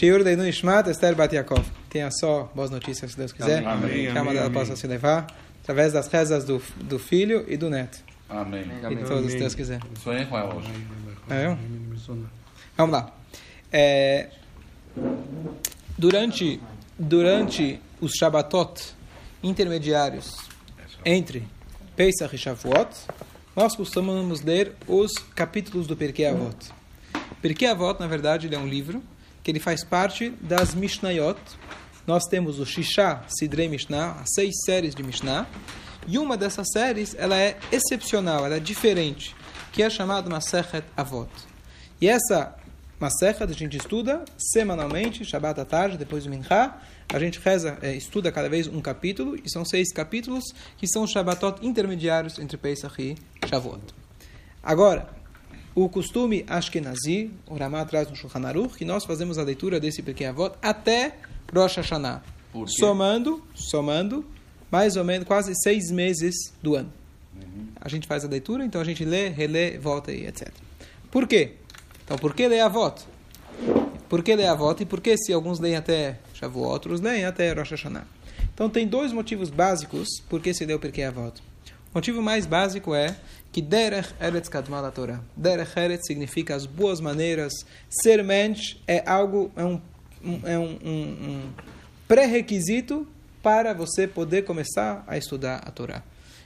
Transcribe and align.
Shiur 0.00 0.22
Leinu 0.22 0.48
Ishmat 0.48 0.88
Esther 0.88 1.14
Bat 1.14 1.34
Yaakov. 1.34 1.62
Tenha 1.90 2.10
só 2.10 2.50
boas 2.54 2.70
notícias, 2.70 3.10
se 3.10 3.18
Deus 3.18 3.32
quiser. 3.32 3.62
Amém, 3.66 4.10
Que 4.10 4.16
a 4.16 4.22
uma 4.22 4.32
delas 4.32 4.50
possa 4.50 4.74
se 4.74 4.86
levar 4.86 5.26
através 5.62 5.92
das 5.92 6.06
rezas 6.08 6.42
do, 6.42 6.62
do 6.76 6.98
filho 6.98 7.44
e 7.46 7.54
do 7.58 7.68
neto. 7.68 7.98
Amém. 8.26 8.64
E 8.90 8.96
todos, 9.04 9.30
se 9.30 9.38
Deus 9.38 9.54
quiser. 9.54 9.78
Sonhei 10.02 10.24
com 10.24 10.38
ela 10.38 10.54
hoje. 10.54 10.72
É 11.28 11.48
eu? 11.48 11.58
Vamos 12.78 12.92
lá. 12.94 13.12
É, 13.70 14.30
durante, 15.98 16.58
durante 16.98 17.78
os 18.00 18.12
Shabbatot 18.12 18.94
intermediários 19.42 20.34
entre 21.04 21.46
Pesach 21.94 22.34
e 22.34 22.38
Shavuot, 22.38 22.88
nós 23.54 23.76
costumamos 23.76 24.40
ler 24.40 24.72
os 24.88 25.12
capítulos 25.34 25.86
do 25.86 25.94
Pirkei 25.94 26.24
Avot. 26.24 26.56
Pirkei 27.42 27.68
Avot, 27.68 28.00
na 28.00 28.06
verdade, 28.06 28.46
ele 28.46 28.54
é 28.54 28.58
um 28.58 28.66
livro 28.66 29.02
que 29.42 29.50
ele 29.50 29.60
faz 29.60 29.84
parte 29.84 30.30
das 30.40 30.74
Mishnayot. 30.74 31.40
Nós 32.06 32.24
temos 32.24 32.58
o 32.58 32.66
Shisha 32.66 33.22
Sidrei 33.28 33.68
Mishnah, 33.68 34.22
seis 34.26 34.54
séries 34.64 34.94
de 34.94 35.02
Mishnah, 35.02 35.46
e 36.06 36.18
uma 36.18 36.36
dessas 36.36 36.66
séries 36.72 37.14
ela 37.18 37.36
é 37.36 37.58
excepcional, 37.70 38.46
ela 38.46 38.56
é 38.56 38.60
diferente, 38.60 39.34
que 39.72 39.82
é 39.82 39.90
chamada 39.90 40.28
Masechet 40.28 40.84
Avot. 40.96 41.30
E 42.00 42.08
essa 42.08 42.56
Masechet 42.98 43.44
a 43.44 43.54
gente 43.54 43.78
estuda 43.78 44.24
semanalmente, 44.36 45.24
Shabbat 45.24 45.60
à 45.60 45.64
tarde, 45.64 45.96
depois 45.96 46.24
do 46.24 46.30
Minchá. 46.30 46.78
A 47.12 47.18
gente 47.18 47.40
reza, 47.40 47.78
é, 47.80 47.94
estuda 47.94 48.30
cada 48.30 48.48
vez 48.48 48.66
um 48.66 48.80
capítulo, 48.80 49.36
e 49.42 49.50
são 49.50 49.64
seis 49.64 49.90
capítulos 49.90 50.44
que 50.76 50.86
são 50.86 51.04
os 51.04 51.10
Shabbatot 51.10 51.66
intermediários 51.66 52.38
entre 52.38 52.58
Pesach 52.58 52.94
e 53.00 53.16
Shavuot. 53.48 53.80
Agora, 54.62 55.08
o 55.74 55.88
costume 55.88 56.44
Ashkenazi, 56.48 57.30
o 57.46 57.54
Ramá 57.54 57.84
traz 57.84 58.08
no 58.08 58.16
Shulchan 58.16 58.46
Aruch, 58.46 58.76
que 58.76 58.84
nós 58.84 59.04
fazemos 59.04 59.38
a 59.38 59.42
leitura 59.42 59.78
desse 59.78 60.02
Pirkei 60.02 60.26
Avot 60.26 60.54
até 60.60 61.14
Rosh 61.54 61.76
Hashanah. 61.76 62.22
Somando, 62.66 63.42
somando, 63.54 64.24
mais 64.70 64.96
ou 64.96 65.04
menos 65.04 65.26
quase 65.26 65.52
seis 65.62 65.90
meses 65.90 66.34
do 66.62 66.74
ano. 66.74 66.92
A 67.80 67.88
gente 67.88 68.06
faz 68.06 68.24
a 68.24 68.28
leitura, 68.28 68.64
então 68.64 68.80
a 68.80 68.84
gente 68.84 69.04
lê, 69.04 69.28
relê, 69.28 69.78
volta 69.78 70.12
e 70.12 70.26
etc. 70.26 70.50
Por 71.10 71.26
quê? 71.26 71.54
Então, 72.04 72.18
por 72.18 72.34
que 72.34 72.46
ler 72.46 72.60
a 72.60 72.68
voto? 72.68 73.06
Por 74.08 74.22
que 74.22 74.34
ler 74.34 74.46
a 74.46 74.54
voto 74.54 74.82
e 74.82 74.86
por 74.86 75.00
que 75.00 75.16
se 75.16 75.32
alguns 75.32 75.60
leem 75.60 75.76
até 75.76 76.18
Shavuot, 76.34 76.72
outros 76.72 77.00
leem 77.00 77.24
até 77.24 77.52
Rosh 77.52 77.70
Hashanah? 77.70 78.06
Então, 78.52 78.68
tem 78.68 78.86
dois 78.86 79.12
motivos 79.12 79.48
básicos 79.48 80.08
por 80.28 80.40
que 80.40 80.52
se 80.52 80.66
leu 80.66 80.78
Pirkei 80.78 81.04
Avot. 81.04 81.40
O 81.92 81.98
motivo 81.98 82.20
mais 82.20 82.46
básico 82.46 82.94
é 82.94 83.16
que 83.52 83.60
Derech 83.60 84.14
Eretz 84.20 84.48
Kadmal 84.48 84.84
a 84.84 84.90
Torah. 84.90 85.20
Derech 85.36 85.78
Eretz 85.78 86.06
significa 86.06 86.54
as 86.54 86.66
boas 86.66 87.00
maneiras. 87.00 87.52
Ser 87.88 88.22
mensch 88.22 88.76
é 88.86 89.02
algo, 89.08 89.50
é 89.56 89.64
um, 89.64 89.80
é 90.44 90.58
um, 90.58 90.78
um, 90.84 90.90
um 90.90 91.52
pré-requisito 92.06 93.06
para 93.42 93.72
você 93.72 94.06
poder 94.06 94.42
começar 94.42 95.04
a 95.06 95.16
estudar 95.16 95.62
a 95.66 95.70
Torá. 95.70 96.02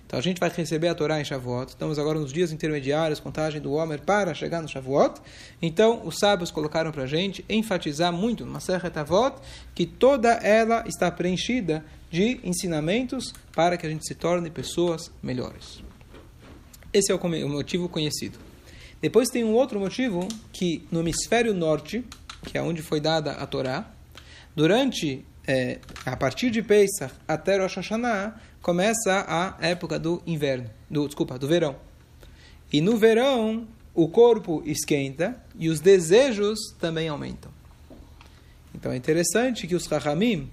Então 0.07 0.19
a 0.19 0.23
gente 0.23 0.39
vai 0.39 0.51
receber 0.51 0.89
a 0.89 0.95
Torá 0.95 1.21
em 1.21 1.25
Shavuot. 1.25 1.71
Estamos 1.71 1.99
agora 1.99 2.19
nos 2.19 2.33
dias 2.33 2.53
intermediários, 2.53 3.19
contagem 3.19 3.61
do 3.61 3.73
Homer 3.73 4.01
para 4.01 4.33
chegar 4.35 4.63
no 4.63 4.69
Shavuot. 4.69 5.21
Então 5.61 6.07
os 6.07 6.17
sábios 6.19 6.51
colocaram 6.51 6.93
para 6.93 7.03
a 7.03 7.07
gente 7.07 7.45
enfatizar 7.49 8.13
muito 8.13 8.45
no 8.45 8.53
Masechet 8.53 8.97
Avot 8.99 9.37
que 9.75 9.87
toda 9.87 10.31
ela 10.35 10.85
está 10.87 11.11
preenchida 11.11 11.85
de 12.11 12.41
ensinamentos 12.45 13.33
para 13.55 13.77
que 13.77 13.87
a 13.87 13.91
gente 13.91 14.07
se 14.07 14.15
torne 14.15 14.51
pessoas 14.51 15.11
melhores. 15.23 15.84
Esse 16.95 17.11
é 17.11 17.15
o 17.17 17.49
motivo 17.49 17.89
conhecido. 17.89 18.39
Depois 19.03 19.29
tem 19.29 19.43
um 19.43 19.53
outro 19.53 19.81
motivo 19.81 20.29
que 20.53 20.87
no 20.93 21.01
hemisfério 21.01 21.53
norte, 21.53 22.05
que 22.47 22.57
é 22.57 22.63
onde 22.63 22.83
foi 22.83 23.01
dada 23.01 23.33
a 23.33 23.45
Torá, 23.49 23.93
durante 24.55 25.25
eh, 25.45 25.81
a 26.07 26.17
partir 26.17 26.51
de 26.51 26.63
Pesach 26.63 27.13
até 27.27 27.59
Rosh 27.59 27.75
Hashanah 27.75 28.41
começa 28.63 29.27
a 29.27 29.57
época 29.61 29.99
do 29.99 30.23
inverno, 30.25 30.71
do 30.89 31.05
desculpa, 31.07 31.37
do 31.37 31.49
verão. 31.49 31.75
E 32.73 32.81
no 32.81 32.97
verão 32.97 33.67
o 33.93 34.09
corpo 34.09 34.63
esquenta 34.65 35.43
e 35.59 35.69
os 35.69 35.81
desejos 35.81 36.61
também 36.79 37.09
aumentam. 37.09 37.51
Então 38.73 38.93
é 38.93 38.97
interessante 38.97 39.67
que 39.67 39.75
os 39.75 39.87
Rahamim, 39.87 40.49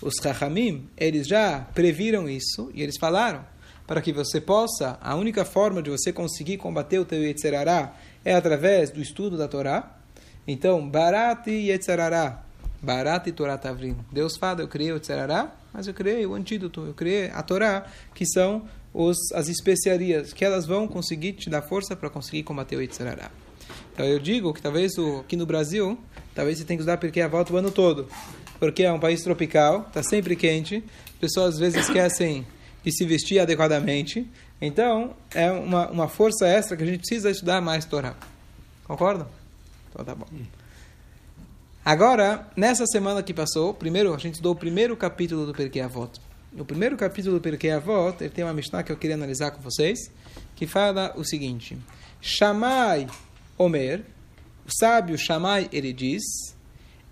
os 0.00 0.14
Rahamim, 0.18 0.88
eles 0.96 1.28
já 1.28 1.60
previram 1.74 2.26
isso 2.26 2.70
e 2.72 2.82
eles 2.82 2.96
falaram 2.98 3.44
para 3.86 4.00
que 4.00 4.12
você 4.12 4.40
possa, 4.40 4.98
a 5.00 5.14
única 5.14 5.44
forma 5.44 5.82
de 5.82 5.90
você 5.90 6.12
conseguir 6.12 6.56
combater 6.56 6.98
o 6.98 7.04
teu 7.04 7.22
Yetzerará 7.22 7.94
é 8.24 8.34
através 8.34 8.90
do 8.90 9.00
estudo 9.00 9.36
da 9.36 9.46
Torá. 9.46 9.98
Então, 10.46 10.88
Barat 10.88 11.46
e 11.46 11.70
Yetzerará, 11.70 12.42
Barat 12.82 13.26
e 13.26 13.32
Torá 13.32 13.58
Tavrim. 13.58 13.96
Deus 14.10 14.36
fala, 14.36 14.62
eu 14.62 14.68
criei 14.68 14.92
o 14.92 14.96
Yetzerará, 14.96 15.54
mas 15.72 15.86
eu 15.86 15.94
criei 15.94 16.24
o 16.26 16.34
antídoto, 16.34 16.86
eu 16.86 16.94
criei 16.94 17.30
a 17.30 17.42
Torá, 17.42 17.86
que 18.14 18.24
são 18.26 18.62
os, 18.92 19.16
as 19.32 19.48
especiarias, 19.48 20.32
que 20.32 20.44
elas 20.44 20.66
vão 20.66 20.86
conseguir 20.86 21.32
te 21.32 21.50
dar 21.50 21.62
força 21.62 21.94
para 21.94 22.08
conseguir 22.08 22.42
combater 22.42 22.76
o 22.76 22.80
Yetzerará. 22.80 23.30
Então 23.92 24.06
eu 24.06 24.18
digo 24.18 24.52
que 24.54 24.62
talvez 24.62 24.96
o, 24.96 25.20
aqui 25.20 25.36
no 25.36 25.46
Brasil, 25.46 25.98
talvez 26.34 26.58
você 26.58 26.64
tenha 26.64 26.78
que 26.78 26.82
usar 26.82 26.96
porque 26.96 27.20
a 27.20 27.28
volta 27.28 27.52
o 27.52 27.56
ano 27.56 27.70
todo. 27.70 28.08
Porque 28.58 28.82
é 28.82 28.92
um 28.92 29.00
país 29.00 29.22
tropical, 29.22 29.84
está 29.88 30.02
sempre 30.02 30.36
quente, 30.36 30.82
as 31.06 31.18
pessoas 31.20 31.54
às 31.54 31.60
vezes 31.60 31.82
esquecem 31.82 32.46
de 32.84 32.92
se 32.92 33.04
vestir 33.06 33.38
adequadamente. 33.38 34.30
Então, 34.60 35.16
é 35.34 35.50
uma, 35.50 35.90
uma 35.90 36.08
força 36.08 36.46
extra 36.46 36.76
que 36.76 36.82
a 36.82 36.86
gente 36.86 36.98
precisa 36.98 37.30
estudar 37.30 37.60
mais 37.60 37.84
Torá. 37.84 38.14
Concordam? 38.84 39.26
Então 39.90 40.04
tá 40.04 40.14
bom. 40.14 40.26
Agora, 41.84 42.46
nessa 42.56 42.86
semana 42.86 43.22
que 43.22 43.32
passou, 43.32 43.72
primeiro 43.74 44.14
a 44.14 44.18
gente 44.18 44.34
estudou 44.34 44.52
o 44.52 44.56
primeiro 44.56 44.96
capítulo 44.96 45.46
do 45.46 45.54
Perkei 45.54 45.82
Avot. 45.82 46.20
No 46.52 46.64
primeiro 46.64 46.96
capítulo 46.96 47.36
do 47.36 47.40
Perkei 47.40 47.72
Avot, 47.72 48.16
ele 48.20 48.30
tem 48.30 48.44
uma 48.44 48.52
Mishnah 48.52 48.82
que 48.82 48.92
eu 48.92 48.96
queria 48.96 49.16
analisar 49.16 49.50
com 49.50 49.60
vocês, 49.60 50.10
que 50.54 50.66
fala 50.66 51.12
o 51.16 51.24
seguinte: 51.24 51.76
Shammai 52.20 53.06
Omer, 53.58 54.02
o 54.66 54.70
sábio 54.70 55.18
Shammai, 55.18 55.68
ele 55.72 55.92
diz, 55.92 56.22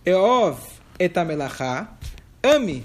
Eov 0.04 0.58
etamelacha, 0.98 1.88
ame, 2.42 2.84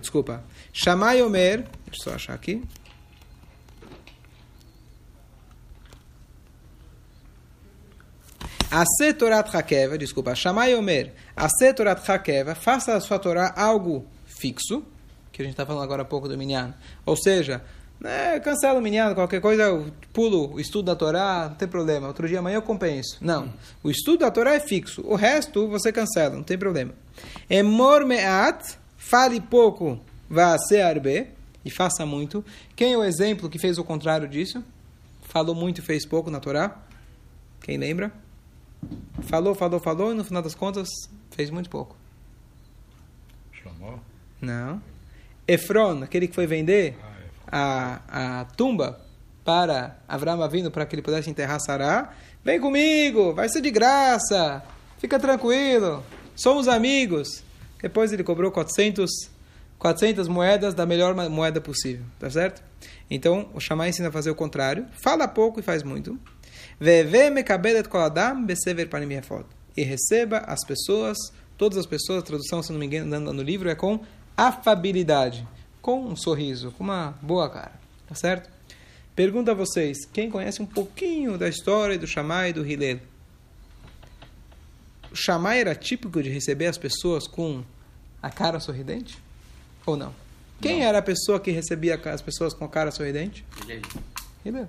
desculpa, 0.00 0.44
Shammai 0.80 1.20
Omer, 1.22 1.64
deixa 1.86 2.02
eu 2.02 2.04
só 2.04 2.14
achar 2.14 2.34
aqui, 2.34 2.62
Ase 8.70 9.12
Torat 9.14 9.52
Hakeva, 9.52 9.98
desculpa, 9.98 10.36
Shammai 10.36 10.76
Omer, 10.76 11.14
Ase 11.34 11.74
Torat 11.74 12.08
Hakeva, 12.08 12.54
faça 12.54 12.94
a 12.94 13.00
sua 13.00 13.18
Torá 13.18 13.52
algo 13.56 14.06
fixo, 14.24 14.84
que 15.32 15.42
a 15.42 15.44
gente 15.44 15.54
está 15.54 15.66
falando 15.66 15.82
agora 15.82 16.02
há 16.02 16.04
pouco 16.04 16.28
do 16.28 16.38
Minyan. 16.38 16.72
Ou 17.04 17.16
seja, 17.16 17.60
né, 17.98 18.38
cancela 18.38 18.78
o 18.78 18.82
Minyan, 18.82 19.16
qualquer 19.16 19.40
coisa, 19.40 19.64
eu 19.64 19.92
pulo 20.12 20.54
o 20.54 20.60
estudo 20.60 20.86
da 20.86 20.94
Torá, 20.94 21.48
não 21.48 21.56
tem 21.56 21.66
problema. 21.66 22.06
Outro 22.06 22.28
dia, 22.28 22.38
amanhã 22.38 22.58
eu 22.58 22.62
compenso. 22.62 23.18
Não, 23.20 23.52
o 23.82 23.90
estudo 23.90 24.20
da 24.20 24.30
Torá 24.30 24.54
é 24.54 24.60
fixo, 24.60 25.02
o 25.04 25.16
resto 25.16 25.66
você 25.66 25.90
cancela, 25.90 26.36
não 26.36 26.44
tem 26.44 26.56
problema. 26.56 26.94
Emor 27.50 28.06
Me'at, 28.06 28.78
fale 28.96 29.40
pouco, 29.40 29.98
vá 30.28 30.56
ser 30.58 30.82
arbe, 30.82 31.28
e 31.64 31.70
faça 31.70 32.06
muito. 32.06 32.44
Quem 32.74 32.92
é 32.92 32.98
o 32.98 33.04
exemplo 33.04 33.48
que 33.48 33.58
fez 33.58 33.78
o 33.78 33.84
contrário 33.84 34.28
disso? 34.28 34.62
Falou 35.22 35.54
muito 35.54 35.78
e 35.78 35.82
fez 35.82 36.06
pouco 36.06 36.30
na 36.30 36.40
Torá? 36.40 36.78
Quem 37.60 37.76
lembra? 37.76 38.12
Falou, 39.22 39.54
falou, 39.54 39.80
falou, 39.80 40.12
e 40.12 40.14
no 40.14 40.24
final 40.24 40.42
das 40.42 40.54
contas 40.54 40.88
fez 41.30 41.50
muito 41.50 41.68
pouco. 41.68 41.96
Chamou? 43.52 44.00
Não. 44.40 44.80
Efron, 45.46 46.02
aquele 46.02 46.28
que 46.28 46.34
foi 46.34 46.46
vender 46.46 46.96
a, 47.50 48.40
a 48.40 48.44
tumba 48.44 49.00
para 49.44 49.98
Avram 50.06 50.42
Avinu 50.42 50.70
para 50.70 50.84
que 50.84 50.94
ele 50.94 51.02
pudesse 51.02 51.30
enterrar 51.30 51.58
Sará, 51.60 52.14
vem 52.44 52.60
comigo, 52.60 53.32
vai 53.32 53.48
ser 53.48 53.62
de 53.62 53.70
graça, 53.70 54.62
fica 54.98 55.18
tranquilo, 55.18 56.04
somos 56.36 56.68
amigos. 56.68 57.42
Depois 57.80 58.12
ele 58.12 58.24
cobrou 58.24 58.50
400, 58.50 59.10
400 59.78 60.26
moedas 60.26 60.74
da 60.74 60.84
melhor 60.84 61.14
moeda 61.28 61.60
possível, 61.60 62.04
tá 62.18 62.28
certo? 62.28 62.62
Então, 63.10 63.48
o 63.54 63.60
Shammai 63.60 63.90
ensina 63.90 64.08
a 64.08 64.12
fazer 64.12 64.30
o 64.30 64.34
contrário, 64.34 64.86
fala 65.02 65.28
pouco 65.28 65.60
e 65.60 65.62
faz 65.62 65.82
muito. 65.82 66.18
E 69.76 69.82
receba 69.82 70.38
as 70.38 70.64
pessoas, 70.64 71.16
todas 71.56 71.78
as 71.78 71.86
pessoas, 71.86 72.22
a 72.22 72.26
tradução, 72.26 72.62
se 72.62 72.72
não 72.72 72.78
me 72.78 72.86
engano, 72.86 73.32
no 73.32 73.42
livro 73.42 73.68
é 73.68 73.74
com 73.74 74.00
afabilidade, 74.36 75.46
com 75.80 76.04
um 76.04 76.16
sorriso, 76.16 76.72
com 76.72 76.84
uma 76.84 77.18
boa 77.22 77.48
cara, 77.48 77.72
tá 78.06 78.14
certo? 78.14 78.50
Pergunto 79.14 79.50
a 79.50 79.54
vocês, 79.54 80.04
quem 80.12 80.30
conhece 80.30 80.62
um 80.62 80.66
pouquinho 80.66 81.36
da 81.38 81.48
história 81.48 81.98
do 81.98 82.06
Shammai 82.06 82.50
e 82.50 82.52
do 82.52 82.66
Hillel? 82.66 83.00
O 85.10 85.16
Shammai 85.16 85.60
era 85.60 85.74
típico 85.74 86.22
de 86.22 86.30
receber 86.30 86.66
as 86.66 86.78
pessoas 86.78 87.26
com 87.26 87.64
a 88.22 88.30
cara 88.30 88.60
sorridente? 88.60 89.18
Ou 89.88 89.96
não? 89.96 90.14
Quem 90.60 90.84
era 90.84 90.98
a 90.98 91.02
pessoa 91.02 91.40
que 91.40 91.50
recebia 91.50 92.00
as 92.12 92.20
pessoas 92.20 92.52
com 92.52 92.64
a 92.64 92.68
cara 92.68 92.90
sorridente? 92.90 93.44
Hillel. 94.44 94.66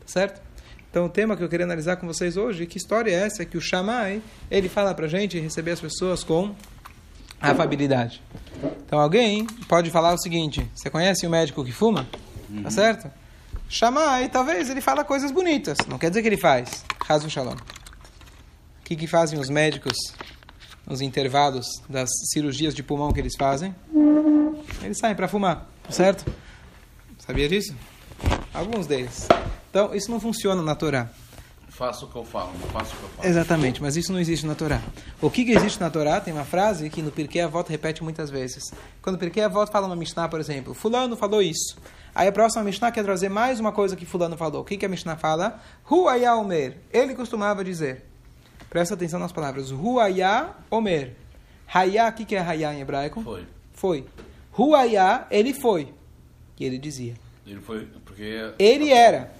Tá 0.00 0.06
certo? 0.06 0.42
Então, 0.90 1.06
o 1.06 1.08
tema 1.08 1.34
que 1.36 1.42
eu 1.42 1.48
queria 1.48 1.64
analisar 1.64 1.96
com 1.96 2.06
vocês 2.06 2.36
hoje, 2.36 2.66
que 2.66 2.76
história 2.76 3.10
é 3.10 3.14
essa 3.14 3.46
que 3.46 3.56
o 3.56 3.60
Shammai, 3.60 4.20
ele 4.50 4.68
fala 4.68 4.92
para 4.92 5.06
a 5.06 5.08
gente 5.08 5.38
receber 5.38 5.70
as 5.70 5.80
pessoas 5.80 6.22
com 6.22 6.54
afabilidade. 7.40 8.22
Então, 8.84 9.00
alguém 9.00 9.46
pode 9.68 9.90
falar 9.90 10.12
o 10.12 10.18
seguinte, 10.18 10.68
você 10.74 10.90
conhece 10.90 11.26
o 11.26 11.30
médico 11.30 11.64
que 11.64 11.72
fuma? 11.72 12.06
Tá 12.62 12.70
certo? 12.70 13.10
Shammai, 13.70 14.28
talvez 14.28 14.68
ele 14.68 14.82
fala 14.82 15.02
coisas 15.02 15.30
bonitas, 15.30 15.78
não 15.88 15.96
quer 15.96 16.10
dizer 16.10 16.20
que 16.20 16.28
ele 16.28 16.36
faz. 16.36 16.84
Razo 17.06 17.30
Shalom. 17.30 17.54
O 17.54 18.84
que, 18.84 18.96
que 18.96 19.06
fazem 19.06 19.40
os 19.40 19.48
médicos 19.48 19.96
nos 20.86 21.00
intervalos 21.00 21.66
das 21.88 22.08
cirurgias 22.32 22.74
de 22.74 22.82
pulmão 22.82 23.12
que 23.12 23.20
eles 23.20 23.34
fazem? 23.36 23.74
Eles 24.82 24.98
saem 24.98 25.14
para 25.14 25.28
fumar, 25.28 25.68
certo? 25.88 26.24
Sabia 27.18 27.48
disso? 27.48 27.74
Alguns 28.52 28.86
deles. 28.86 29.28
Então, 29.70 29.94
isso 29.94 30.10
não 30.10 30.20
funciona 30.20 30.60
na 30.60 30.74
Torá. 30.74 31.08
Faço 31.68 32.04
o 32.04 32.08
que 32.08 32.16
eu 32.16 32.24
falo, 32.24 32.52
não 32.60 32.68
faço 32.68 32.94
o 32.94 32.98
que 32.98 33.02
eu 33.02 33.08
falo. 33.08 33.28
Exatamente, 33.28 33.80
mas 33.80 33.96
isso 33.96 34.12
não 34.12 34.20
existe 34.20 34.44
na 34.44 34.54
Torá. 34.54 34.82
O 35.22 35.30
que, 35.30 35.44
que 35.44 35.52
existe 35.52 35.80
na 35.80 35.88
Torá? 35.88 36.20
Tem 36.20 36.34
uma 36.34 36.44
frase 36.44 36.90
que 36.90 37.00
no 37.00 37.10
Pirkei 37.10 37.40
Avot 37.40 37.66
repete 37.70 38.04
muitas 38.04 38.28
vezes. 38.28 38.72
Quando 39.00 39.16
o 39.16 39.18
Pirkei 39.18 39.42
Avot 39.42 39.72
fala 39.72 39.86
uma 39.86 39.96
Mishnah, 39.96 40.28
por 40.28 40.38
exemplo, 40.38 40.74
fulano 40.74 41.16
falou 41.16 41.40
isso. 41.40 41.78
Aí 42.14 42.28
a 42.28 42.32
próxima 42.32 42.62
Mishnah 42.62 42.92
quer 42.92 43.02
trazer 43.02 43.30
mais 43.30 43.58
uma 43.58 43.72
coisa 43.72 43.96
que 43.96 44.04
fulano 44.04 44.36
falou. 44.36 44.60
O 44.60 44.64
que, 44.64 44.76
que 44.76 44.84
a 44.84 44.88
Mishnah 44.88 45.16
fala? 45.16 45.60
Omer. 45.88 46.76
Ele 46.92 47.14
costumava 47.14 47.64
dizer. 47.64 48.04
Presta 48.72 48.94
atenção 48.94 49.20
nas 49.20 49.32
palavras. 49.32 49.70
Huaya 49.70 50.48
Omer. 50.70 51.14
Haya, 51.70 52.08
o 52.08 52.12
que, 52.14 52.24
que 52.24 52.34
é 52.34 52.40
Haya 52.40 52.72
em 52.72 52.80
hebraico? 52.80 53.20
Foi. 53.20 53.46
Foi. 53.74 54.06
Huaya, 54.58 55.26
ele 55.30 55.52
foi. 55.52 55.92
E 56.58 56.64
ele 56.64 56.78
dizia. 56.78 57.12
Ele 57.46 57.60
foi, 57.60 57.86
porque... 58.02 58.54
Ele 58.58 58.90
era. 58.90 59.30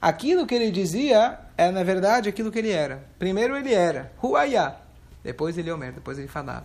Aquilo 0.00 0.46
que 0.46 0.54
ele 0.54 0.70
dizia 0.70 1.38
é, 1.58 1.70
na 1.70 1.82
verdade, 1.82 2.30
aquilo 2.30 2.50
que 2.50 2.58
ele 2.58 2.70
era. 2.70 3.06
Primeiro 3.18 3.54
ele 3.54 3.74
era. 3.74 4.12
Huaya. 4.22 4.76
Depois 5.22 5.58
ele 5.58 5.70
Omer. 5.70 5.92
Depois 5.92 6.18
ele 6.18 6.28
falava. 6.28 6.64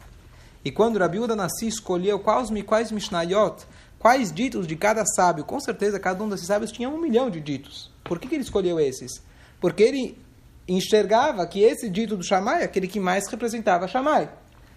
E 0.63 0.71
quando 0.71 0.97
Rabi 0.97 1.19
Uda 1.19 1.35
Nassi 1.35 1.67
escolheu 1.67 2.17
quais, 2.17 2.49
quais 2.63 2.93
Mishnayot, 2.93 3.65
quais 3.99 4.31
ditos 4.31 4.65
de 4.65 4.77
cada 4.77 5.03
sábio, 5.05 5.43
com 5.43 5.59
certeza 5.59 5.99
cada 5.99 6.23
um 6.23 6.29
desses 6.29 6.47
sábios 6.47 6.71
tinha 6.71 6.87
um 6.87 6.97
milhão 6.97 7.29
de 7.29 7.41
ditos. 7.41 7.91
Por 8.05 8.19
que, 8.19 8.29
que 8.29 8.35
ele 8.35 8.43
escolheu 8.43 8.79
esses? 8.79 9.21
Porque 9.59 9.83
ele 9.83 10.24
enxergava 10.67 11.45
que 11.45 11.61
esse 11.61 11.89
dito 11.89 12.17
do 12.17 12.23
Shammai 12.23 12.61
é 12.61 12.65
aquele 12.65 12.87
que 12.87 12.99
mais 12.99 13.27
representava 13.27 13.87
Shammai. 13.87 14.29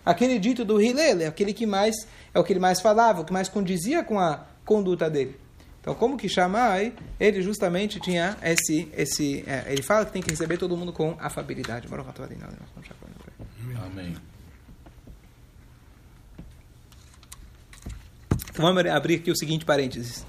Aquele 0.05 0.39
dito 0.39 0.65
do 0.65 0.81
Hillel 0.81 1.21
é 1.21 1.27
aquele 1.27 1.53
que 1.53 1.67
mais 1.67 1.95
é 2.33 2.39
o 2.39 2.45
que 2.45 2.53
ele 2.53 2.61
mais 2.61 2.81
falava, 2.81 3.21
o 3.21 3.25
que 3.25 3.33
mais 3.33 3.49
condizia 3.49 4.03
com 4.03 4.19
a 4.19 4.47
conduta 4.65 5.09
dele. 5.11 5.39
Então, 5.81 5.95
como 5.95 6.17
que 6.17 6.29
Shammai, 6.29 6.93
ele 7.19 7.41
justamente 7.41 7.99
tinha 8.01 8.37
esse, 8.43 8.89
esse 8.97 9.45
é, 9.47 9.73
ele 9.73 9.83
fala 9.83 10.05
que 10.05 10.13
tem 10.13 10.21
que 10.21 10.31
receber 10.31 10.59
todo 10.59 10.77
mundo 10.77 10.93
com 10.93 11.17
afabilidade. 11.19 11.89
Amém. 13.87 14.17
Então, 18.51 18.65
vamos 18.67 18.87
abrir 18.87 19.15
aqui 19.17 19.31
o 19.31 19.37
seguinte 19.37 19.65
parênteses. 19.65 20.27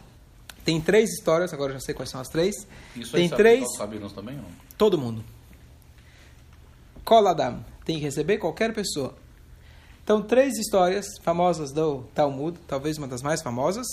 Tem 0.64 0.80
três 0.80 1.10
histórias, 1.10 1.52
agora 1.54 1.74
já 1.74 1.80
sei 1.80 1.96
quais 1.96 2.10
são 2.10 2.22
as 2.22 2.28
três. 2.28 2.68
Isso 2.96 3.12
tem 3.12 3.24
aí 3.24 3.30
sabe, 3.30 3.42
três, 3.42 3.76
sabemos 3.76 4.14
também, 4.14 4.36
não? 4.36 4.46
todo 4.78 4.98
mundo. 4.98 5.24
Koladam, 7.10 7.66
tem 7.84 7.98
que 7.98 8.04
receber 8.04 8.38
qualquer 8.38 8.72
pessoa. 8.72 9.16
Então, 10.04 10.22
três 10.22 10.60
histórias 10.60 11.08
famosas 11.24 11.72
do 11.72 12.04
Talmud, 12.14 12.60
talvez 12.68 13.00
uma 13.00 13.08
das 13.08 13.24
mais 13.24 13.42
famosas, 13.42 13.88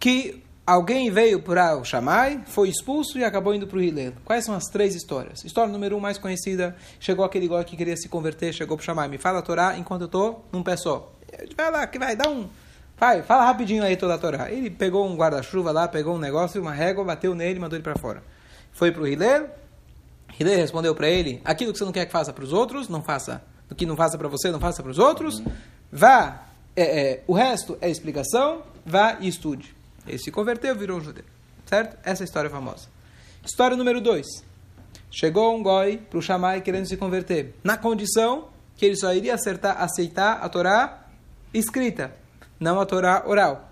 que 0.00 0.42
alguém 0.66 1.10
veio 1.10 1.42
para 1.42 1.76
o 1.76 1.84
Shammai, 1.84 2.42
foi 2.46 2.70
expulso 2.70 3.18
e 3.18 3.24
acabou 3.24 3.54
indo 3.54 3.66
para 3.66 3.76
o 3.76 3.82
Hillel. 3.82 4.14
Quais 4.24 4.46
são 4.46 4.54
as 4.54 4.64
três 4.64 4.94
histórias? 4.94 5.44
História 5.44 5.70
número 5.70 5.94
um, 5.98 6.00
mais 6.00 6.16
conhecida, 6.16 6.74
chegou 6.98 7.26
aquele 7.26 7.46
goi 7.46 7.62
que 7.62 7.76
queria 7.76 7.94
se 7.94 8.08
converter, 8.08 8.54
chegou 8.54 8.74
para 8.78 8.82
o 8.82 8.86
Shammai, 8.86 9.08
me 9.08 9.18
fala 9.18 9.40
a 9.40 9.42
Torá 9.42 9.76
enquanto 9.76 10.00
eu 10.00 10.06
estou 10.06 10.46
num 10.50 10.62
pé 10.62 10.78
só. 10.78 11.12
Vai 11.54 11.70
lá, 11.70 11.86
que 11.86 11.98
vai, 11.98 12.16
dá 12.16 12.26
um... 12.30 12.48
Vai, 12.96 13.22
fala 13.22 13.44
rapidinho 13.44 13.84
aí 13.84 13.98
toda 13.98 14.14
a 14.14 14.18
Torá. 14.18 14.50
Ele 14.50 14.70
pegou 14.70 15.06
um 15.06 15.14
guarda-chuva 15.14 15.72
lá, 15.72 15.86
pegou 15.86 16.14
um 16.14 16.18
negócio, 16.18 16.58
uma 16.58 16.72
régua, 16.72 17.04
bateu 17.04 17.34
nele 17.34 17.58
e 17.58 17.60
mandou 17.60 17.76
ele 17.76 17.84
para 17.84 17.98
fora. 17.98 18.22
Foi 18.72 18.90
para 18.90 19.02
o 19.02 19.06
Hillel, 19.06 19.50
Hillel 20.38 20.58
respondeu 20.58 20.94
para 20.94 21.08
ele, 21.08 21.40
aquilo 21.44 21.72
que 21.72 21.78
você 21.78 21.84
não 21.84 21.92
quer 21.92 22.06
que 22.06 22.12
faça 22.12 22.32
para 22.32 22.44
os 22.44 22.52
outros, 22.52 22.88
não 22.88 23.02
faça. 23.02 23.42
O 23.70 23.74
que 23.74 23.86
não 23.86 23.96
faça 23.96 24.16
para 24.16 24.28
você, 24.28 24.50
não 24.50 24.60
faça 24.60 24.82
para 24.82 24.92
os 24.92 24.98
outros. 24.98 25.42
Vá, 25.90 26.46
é, 26.74 26.82
é, 26.82 27.24
o 27.26 27.32
resto 27.32 27.76
é 27.80 27.90
explicação, 27.90 28.62
vá 28.84 29.16
e 29.20 29.28
estude. 29.28 29.74
Ele 30.06 30.18
se 30.18 30.30
converteu, 30.30 30.76
virou 30.76 30.98
um 30.98 31.00
judeu. 31.00 31.24
Certo? 31.64 31.96
Essa 32.04 32.22
é 32.22 32.24
a 32.24 32.26
história 32.26 32.50
famosa. 32.50 32.88
História 33.44 33.76
número 33.76 34.00
2. 34.00 34.26
Chegou 35.10 35.56
um 35.56 35.62
goi 35.62 35.96
para 35.96 36.18
o 36.18 36.22
Shammai 36.22 36.60
querendo 36.60 36.86
se 36.86 36.96
converter, 36.96 37.54
na 37.64 37.76
condição 37.76 38.48
que 38.76 38.84
ele 38.84 38.96
só 38.96 39.12
iria 39.14 39.34
acertar, 39.34 39.80
aceitar 39.82 40.34
a 40.42 40.48
Torá 40.48 41.06
escrita, 41.54 42.14
não 42.60 42.78
a 42.78 42.86
Torá 42.86 43.24
oral. 43.26 43.70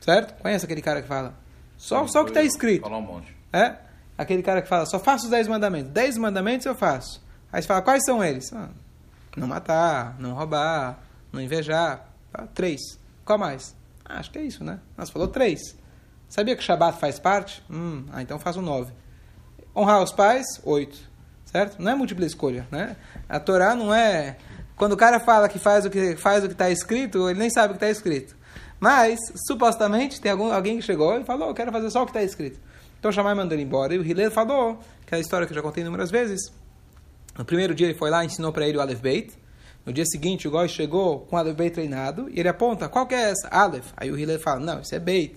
Certo? 0.00 0.40
Conhece 0.40 0.64
aquele 0.64 0.82
cara 0.82 1.02
que 1.02 1.08
fala? 1.08 1.34
Só, 1.76 2.06
só 2.06 2.22
o 2.22 2.24
que 2.24 2.30
está 2.30 2.42
escrito. 2.42 2.82
Falar 2.82 2.98
um 2.98 3.02
monte. 3.02 3.34
É? 3.52 3.76
Aquele 4.20 4.42
cara 4.42 4.60
que 4.60 4.68
fala, 4.68 4.84
só 4.84 4.98
faço 4.98 5.24
os 5.24 5.30
10 5.30 5.48
mandamentos. 5.48 5.90
10 5.92 6.18
mandamentos 6.18 6.66
eu 6.66 6.74
faço. 6.74 7.24
Aí 7.50 7.62
você 7.62 7.66
fala, 7.66 7.80
quais 7.80 8.04
são 8.04 8.22
eles? 8.22 8.52
Ah, 8.52 8.68
não 9.34 9.48
matar, 9.48 10.14
não 10.18 10.34
roubar, 10.34 10.98
não 11.32 11.40
invejar. 11.40 12.06
Três. 12.52 12.82
Qual 13.24 13.38
mais? 13.38 13.74
Ah, 14.04 14.18
acho 14.18 14.30
que 14.30 14.38
é 14.38 14.42
isso, 14.42 14.62
né? 14.62 14.78
Nossa, 14.94 15.10
falou 15.10 15.26
três. 15.26 15.74
Sabia 16.28 16.54
que 16.54 16.62
Shabat 16.62 17.00
faz 17.00 17.18
parte? 17.18 17.64
Hum, 17.70 18.04
ah, 18.12 18.20
então 18.20 18.38
faz 18.38 18.58
o 18.58 18.60
nove. 18.60 18.92
Honrar 19.74 20.02
os 20.02 20.12
pais? 20.12 20.44
Oito. 20.64 20.98
Certo? 21.46 21.80
Não 21.80 21.90
é 21.90 21.94
múltipla 21.94 22.26
escolha, 22.26 22.68
né? 22.70 22.98
A 23.26 23.40
Torá 23.40 23.74
não 23.74 23.94
é... 23.94 24.36
Quando 24.76 24.92
o 24.92 24.98
cara 24.98 25.18
fala 25.18 25.48
que 25.48 25.58
faz 25.58 25.86
o 25.86 25.90
que 25.90 26.14
faz 26.16 26.44
o 26.44 26.46
que 26.46 26.52
está 26.52 26.68
escrito, 26.68 27.30
ele 27.30 27.38
nem 27.38 27.48
sabe 27.48 27.68
o 27.68 27.78
que 27.78 27.82
está 27.82 27.88
escrito. 27.88 28.36
Mas, 28.78 29.18
supostamente, 29.46 30.20
tem 30.20 30.30
algum, 30.30 30.52
alguém 30.52 30.76
que 30.76 30.82
chegou 30.82 31.18
e 31.18 31.24
falou, 31.24 31.48
eu 31.48 31.54
quero 31.54 31.72
fazer 31.72 31.88
só 31.90 32.02
o 32.02 32.04
que 32.04 32.10
está 32.10 32.22
escrito. 32.22 32.60
Então 33.00 33.10
Shammai 33.10 33.34
mandou 33.34 33.56
ele 33.56 33.64
embora. 33.64 33.94
E 33.94 33.98
o 33.98 34.04
Hillel 34.04 34.30
falou, 34.30 34.78
que 35.06 35.14
é 35.14 35.18
a 35.18 35.20
história 35.20 35.46
que 35.46 35.52
eu 35.52 35.56
já 35.56 35.62
contei 35.62 35.82
inúmeras 35.82 36.10
vezes. 36.10 36.52
No 37.36 37.44
primeiro 37.44 37.74
dia 37.74 37.88
ele 37.88 37.98
foi 37.98 38.10
lá 38.10 38.22
e 38.22 38.26
ensinou 38.26 38.52
para 38.52 38.68
ele 38.68 38.76
o 38.76 38.80
Aleph 38.80 39.00
Beit. 39.00 39.32
No 39.84 39.92
dia 39.92 40.04
seguinte 40.04 40.46
o 40.46 40.50
Goi 40.50 40.68
chegou 40.68 41.20
com 41.20 41.34
o 41.34 41.38
Aleph 41.38 41.56
Beit 41.56 41.74
treinado 41.74 42.28
e 42.28 42.38
ele 42.38 42.48
aponta, 42.48 42.88
qual 42.88 43.06
que 43.06 43.14
é 43.14 43.30
essa? 43.30 43.48
Aleph. 43.48 43.92
Aí 43.96 44.10
o 44.10 44.18
Hillel 44.18 44.38
fala, 44.38 44.60
não, 44.60 44.80
isso 44.82 44.94
é 44.94 44.98
Beit. 44.98 45.34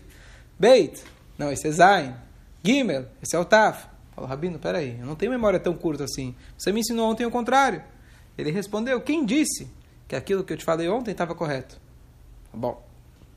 Beit, 0.59 1.01
não, 1.37 1.51
esse 1.51 1.67
é 1.67 1.71
Zain. 1.71 2.13
Gimel, 2.61 3.05
esse 3.21 3.35
é 3.35 3.39
o 3.39 3.45
Taf. 3.45 3.87
Falou, 4.13 4.29
Rabino, 4.29 4.59
peraí, 4.59 4.97
eu 4.99 5.05
não 5.05 5.15
tenho 5.15 5.31
memória 5.31 5.59
tão 5.59 5.73
curta 5.73 6.03
assim. 6.03 6.35
Você 6.57 6.71
me 6.71 6.81
ensinou 6.81 7.09
ontem 7.09 7.25
o 7.25 7.31
contrário. 7.31 7.81
Ele 8.37 8.51
respondeu, 8.51 8.99
quem 9.01 9.25
disse 9.25 9.67
que 10.07 10.15
aquilo 10.15 10.43
que 10.43 10.51
eu 10.51 10.57
te 10.57 10.65
falei 10.65 10.89
ontem 10.89 11.11
estava 11.11 11.33
correto? 11.33 11.79
Bom, 12.53 12.85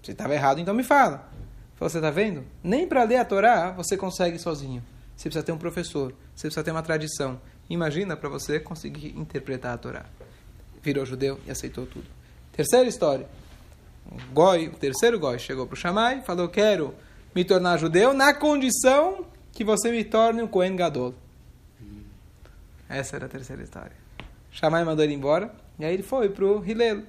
se 0.02 0.10
estava 0.12 0.34
errado, 0.34 0.60
então 0.60 0.74
me 0.74 0.82
fala. 0.82 1.28
Você 1.78 1.98
está 1.98 2.10
vendo? 2.10 2.44
Nem 2.62 2.86
para 2.86 3.04
ler 3.04 3.16
a 3.16 3.24
Torá 3.24 3.70
você 3.70 3.96
consegue 3.96 4.38
sozinho. 4.38 4.82
Você 5.16 5.28
precisa 5.28 5.44
ter 5.44 5.52
um 5.52 5.58
professor, 5.58 6.14
você 6.34 6.46
precisa 6.48 6.64
ter 6.64 6.70
uma 6.70 6.82
tradição. 6.82 7.40
Imagina 7.68 8.16
para 8.16 8.28
você 8.28 8.60
conseguir 8.60 9.08
interpretar 9.16 9.74
a 9.74 9.78
Torá. 9.78 10.06
Virou 10.82 11.04
judeu 11.04 11.40
e 11.46 11.50
aceitou 11.50 11.86
tudo. 11.86 12.06
Terceira 12.52 12.88
história. 12.88 13.26
O 14.10 14.32
Goi, 14.32 14.68
o 14.68 14.74
terceiro 14.74 15.18
Goi 15.18 15.38
chegou 15.38 15.66
para 15.66 15.74
o 15.74 15.76
Shammai 15.76 16.20
e 16.20 16.22
falou: 16.22 16.48
Quero 16.48 16.94
me 17.34 17.44
tornar 17.44 17.76
judeu 17.76 18.14
na 18.14 18.32
condição 18.32 19.26
que 19.52 19.64
você 19.64 19.90
me 19.90 20.04
torne 20.04 20.42
um 20.42 20.46
Kohen 20.46 20.76
Gadol. 20.76 21.14
Essa 22.88 23.16
era 23.16 23.26
a 23.26 23.28
terceira 23.28 23.62
história. 23.62 23.96
Shammai 24.50 24.84
mandou 24.84 25.04
ele 25.04 25.14
embora 25.14 25.52
e 25.78 25.84
aí 25.84 25.92
ele 25.92 26.02
foi 26.02 26.28
para 26.28 26.44
o 26.44 26.64
Hillel. 26.64 27.02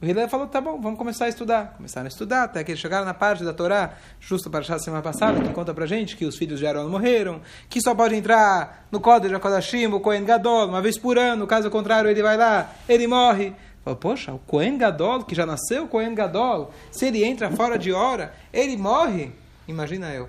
O 0.00 0.04
Hillel 0.04 0.28
falou, 0.28 0.46
tá 0.46 0.60
bom, 0.60 0.78
vamos 0.78 0.98
começar 0.98 1.24
a 1.24 1.28
estudar. 1.28 1.72
Começaram 1.74 2.04
a 2.04 2.08
estudar, 2.08 2.42
até 2.44 2.62
que 2.62 2.70
eles 2.70 2.80
chegaram 2.80 3.06
na 3.06 3.14
parte 3.14 3.42
da 3.42 3.54
Torá, 3.54 3.94
justo 4.20 4.50
para 4.50 4.60
a 4.60 4.78
semana 4.78 5.02
passada, 5.02 5.40
que 5.40 5.48
conta 5.54 5.72
pra 5.72 5.86
gente 5.86 6.16
que 6.16 6.26
os 6.26 6.36
filhos 6.36 6.58
de 6.58 6.66
Aaron 6.66 6.86
morreram, 6.90 7.40
que 7.70 7.80
só 7.80 7.94
pode 7.94 8.14
entrar 8.14 8.86
no 8.92 9.00
Kodesh 9.00 9.32
HaKodashim, 9.32 9.86
o 9.86 9.98
Kohen 9.98 10.24
Gadol, 10.24 10.68
uma 10.68 10.82
vez 10.82 10.98
por 10.98 11.18
ano, 11.18 11.46
caso 11.46 11.70
contrário 11.70 12.10
ele 12.10 12.22
vai 12.22 12.36
lá, 12.36 12.74
ele 12.86 13.06
morre. 13.06 13.54
Falou, 13.82 13.98
poxa, 13.98 14.34
o 14.34 14.38
Kohen 14.40 14.76
Gadol, 14.76 15.24
que 15.24 15.34
já 15.34 15.46
nasceu 15.46 15.88
Kohen 15.88 16.14
Gadol, 16.14 16.70
se 16.90 17.06
ele 17.06 17.24
entra 17.24 17.50
fora 17.52 17.78
de 17.78 17.90
hora, 17.90 18.34
ele 18.52 18.76
morre? 18.76 19.32
Imagina 19.66 20.12
eu. 20.12 20.28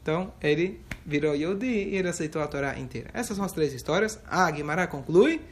Então, 0.00 0.32
ele 0.40 0.80
virou 1.04 1.34
Yodi 1.34 1.66
e 1.66 1.96
ele 1.96 2.08
aceitou 2.08 2.40
a 2.40 2.46
Torá 2.46 2.78
inteira. 2.78 3.10
Essas 3.12 3.36
são 3.36 3.44
as 3.44 3.52
três 3.52 3.74
histórias. 3.74 4.18
A 4.26 4.50
Guimarães 4.50 4.88
conclui 4.88 5.42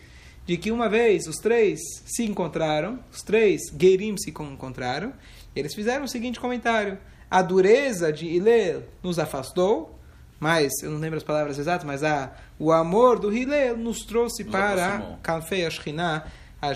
de 0.47 0.57
que 0.57 0.71
uma 0.71 0.89
vez 0.89 1.27
os 1.27 1.37
três 1.37 1.81
se 2.05 2.25
encontraram, 2.25 2.99
os 3.13 3.23
três 3.23 3.63
Gerim 3.79 4.17
se 4.17 4.31
encontraram, 4.31 5.13
eles 5.55 5.75
fizeram 5.75 6.05
o 6.05 6.09
seguinte 6.09 6.41
comentário: 6.41 6.99
a 7.31 7.43
dureza 7.43 8.13
de 8.13 8.27
Hillel 8.27 8.83
nos 9.03 9.19
afastou, 9.19 9.99
mas 10.41 10.73
eu 10.83 10.91
não 10.91 10.99
lembro 10.99 11.17
as 11.17 11.25
palavras 11.25 11.59
exatas, 11.59 11.87
mas 11.87 12.03
a, 12.03 12.33
o 12.59 12.73
amor 12.73 13.19
do 13.19 13.33
Hillel 13.33 13.77
nos 13.77 14.05
trouxe 14.05 14.45
Nos 14.45 14.53
para. 14.53 15.19
Kanfei 15.23 15.65
Ashkinah, 15.65 16.27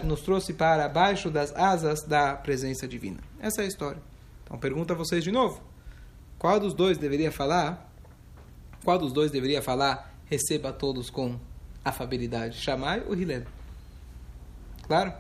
nos 0.05 0.21
trouxe 0.21 0.53
para 0.53 0.85
abaixo 0.85 1.31
das 1.31 1.55
asas 1.55 2.03
da 2.03 2.35
presença 2.35 2.87
divina. 2.87 3.19
Essa 3.41 3.63
é 3.63 3.65
a 3.65 3.69
história. 3.69 4.01
Então 4.45 4.59
pergunto 4.59 4.93
a 4.93 4.97
vocês 4.97 5.25
de 5.25 5.33
novo: 5.33 5.61
qual 6.39 6.61
dos 6.61 6.75
dois 6.75 6.99
deveria 6.99 7.33
falar 7.33 7.87
Qual 8.87 9.01
dos 9.01 9.13
dois 9.13 9.33
deveria 9.33 9.61
falar 9.61 10.15
receba 10.27 10.73
todos 10.73 11.11
com 11.11 11.41
afabilidade? 11.85 12.57
Shammai 12.59 13.03
ou 13.09 13.17
Hillel? 13.17 13.43
Claro? 14.87 15.13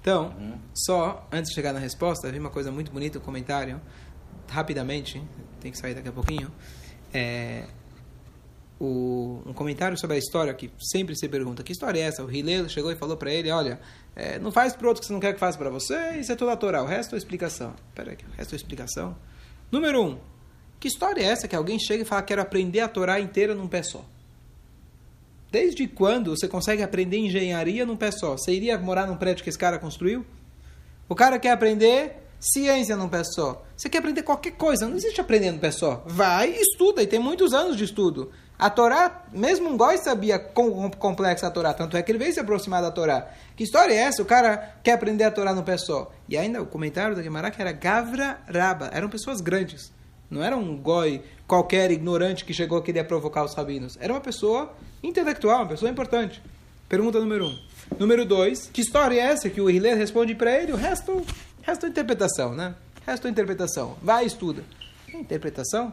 Então, 0.00 0.34
uhum. 0.38 0.58
só 0.74 1.26
antes 1.32 1.48
de 1.48 1.54
chegar 1.54 1.72
na 1.72 1.78
resposta, 1.78 2.30
vi 2.30 2.38
uma 2.38 2.50
coisa 2.50 2.70
muito 2.70 2.92
bonita, 2.92 3.18
um 3.18 3.22
comentário, 3.22 3.80
rapidamente, 4.48 5.22
tem 5.60 5.72
que 5.72 5.78
sair 5.78 5.94
daqui 5.94 6.08
a 6.08 6.12
pouquinho. 6.12 6.52
É, 7.12 7.64
o, 8.78 9.40
um 9.46 9.52
comentário 9.52 9.96
sobre 9.98 10.16
a 10.16 10.18
história 10.18 10.52
que 10.52 10.70
sempre 10.78 11.16
se 11.16 11.28
pergunta: 11.28 11.62
que 11.62 11.72
história 11.72 12.00
é 12.00 12.02
essa? 12.02 12.22
O 12.22 12.30
Hillel 12.30 12.68
chegou 12.68 12.92
e 12.92 12.96
falou 12.96 13.16
para 13.16 13.32
ele: 13.32 13.50
Olha, 13.50 13.80
é, 14.14 14.38
não 14.38 14.52
faz 14.52 14.74
para 14.74 14.88
outro 14.88 15.00
que 15.00 15.06
você 15.06 15.12
não 15.12 15.20
quer 15.20 15.32
que 15.32 15.40
faça 15.40 15.56
para 15.56 15.70
você, 15.70 16.16
isso 16.18 16.30
é 16.32 16.36
toda 16.36 16.52
a 16.52 16.56
Torá. 16.56 16.82
O 16.82 16.86
resto 16.86 17.14
é 17.14 17.18
explicação. 17.18 17.74
Espera 17.88 18.10
aí, 18.10 18.18
o 18.32 18.36
resto 18.36 18.54
é 18.54 18.56
explicação. 18.56 19.16
Número 19.70 20.02
um: 20.02 20.18
que 20.78 20.88
história 20.88 21.22
é 21.22 21.24
essa 21.24 21.48
que 21.48 21.56
alguém 21.56 21.78
chega 21.78 22.02
e 22.02 22.06
fala: 22.06 22.22
Quero 22.22 22.42
aprender 22.42 22.80
a 22.80 22.88
Torá 22.88 23.18
inteira 23.20 23.54
num 23.54 23.68
pé 23.68 23.82
só? 23.82 24.04
Desde 25.54 25.86
quando 25.86 26.36
você 26.36 26.48
consegue 26.48 26.82
aprender 26.82 27.16
engenharia 27.16 27.86
num 27.86 27.94
pé 27.94 28.10
só? 28.10 28.32
Você 28.32 28.50
iria 28.50 28.76
morar 28.76 29.06
num 29.06 29.14
prédio 29.14 29.44
que 29.44 29.48
esse 29.48 29.56
cara 29.56 29.78
construiu? 29.78 30.26
O 31.08 31.14
cara 31.14 31.38
quer 31.38 31.52
aprender 31.52 32.26
ciência 32.40 32.96
num 32.96 33.08
pé 33.08 33.22
só. 33.22 33.64
Você 33.76 33.88
quer 33.88 33.98
aprender 33.98 34.24
qualquer 34.24 34.50
coisa, 34.56 34.88
não 34.88 34.96
existe 34.96 35.20
aprender 35.20 35.52
num 35.52 35.58
pé 35.58 35.70
só. 35.70 36.02
Vai 36.06 36.50
e 36.50 36.60
estuda, 36.60 37.04
e 37.04 37.06
tem 37.06 37.20
muitos 37.20 37.54
anos 37.54 37.76
de 37.76 37.84
estudo. 37.84 38.32
A 38.58 38.68
Torá, 38.68 39.26
mesmo 39.32 39.70
um 39.70 39.76
goi 39.76 39.96
sabia 39.98 40.40
quão 40.40 40.90
complexa 40.90 41.46
a 41.46 41.50
Torá, 41.52 41.72
tanto 41.72 41.96
é 41.96 42.02
que 42.02 42.10
ele 42.10 42.18
veio 42.18 42.32
se 42.32 42.40
aproximar 42.40 42.82
da 42.82 42.90
Torá. 42.90 43.30
Que 43.54 43.62
história 43.62 43.94
é 43.94 43.98
essa? 43.98 44.22
O 44.22 44.26
cara 44.26 44.74
quer 44.82 44.94
aprender 44.94 45.22
a 45.22 45.30
Torá 45.30 45.54
no 45.54 45.62
pé 45.62 45.76
só. 45.76 46.10
E 46.28 46.36
ainda 46.36 46.60
o 46.60 46.66
comentário 46.66 47.14
da 47.14 47.22
Gemara 47.22 47.52
que 47.52 47.62
era 47.62 47.70
Gavra 47.70 48.40
Raba, 48.52 48.90
eram 48.92 49.08
pessoas 49.08 49.40
grandes. 49.40 49.92
Não 50.28 50.42
era 50.42 50.56
um 50.56 50.76
goi 50.76 51.22
qualquer 51.46 51.92
ignorante 51.92 52.44
que 52.44 52.52
chegou 52.52 52.78
a 52.78 52.82
querer 52.82 53.04
provocar 53.04 53.44
os 53.44 53.54
rabinos. 53.54 53.96
Era 54.00 54.12
uma 54.12 54.20
pessoa 54.20 54.74
intelectual, 55.04 55.58
uma 55.58 55.68
pessoa 55.68 55.90
importante. 55.90 56.42
Pergunta 56.88 57.20
número 57.20 57.46
um. 57.46 57.58
Número 57.98 58.24
dois, 58.24 58.68
que 58.72 58.80
história 58.80 59.20
é 59.20 59.24
essa 59.24 59.50
que 59.50 59.60
o 59.60 59.70
Hiller 59.70 59.96
responde 59.96 60.34
para 60.34 60.50
ele? 60.50 60.72
O 60.72 60.76
resto, 60.76 61.24
resto 61.62 61.86
é 61.86 61.88
interpretação, 61.88 62.54
né? 62.54 62.74
Resto 63.06 63.26
é 63.26 63.30
interpretação. 63.30 63.96
Vai 64.02 64.24
estuda. 64.24 64.62
Interpretação? 65.12 65.92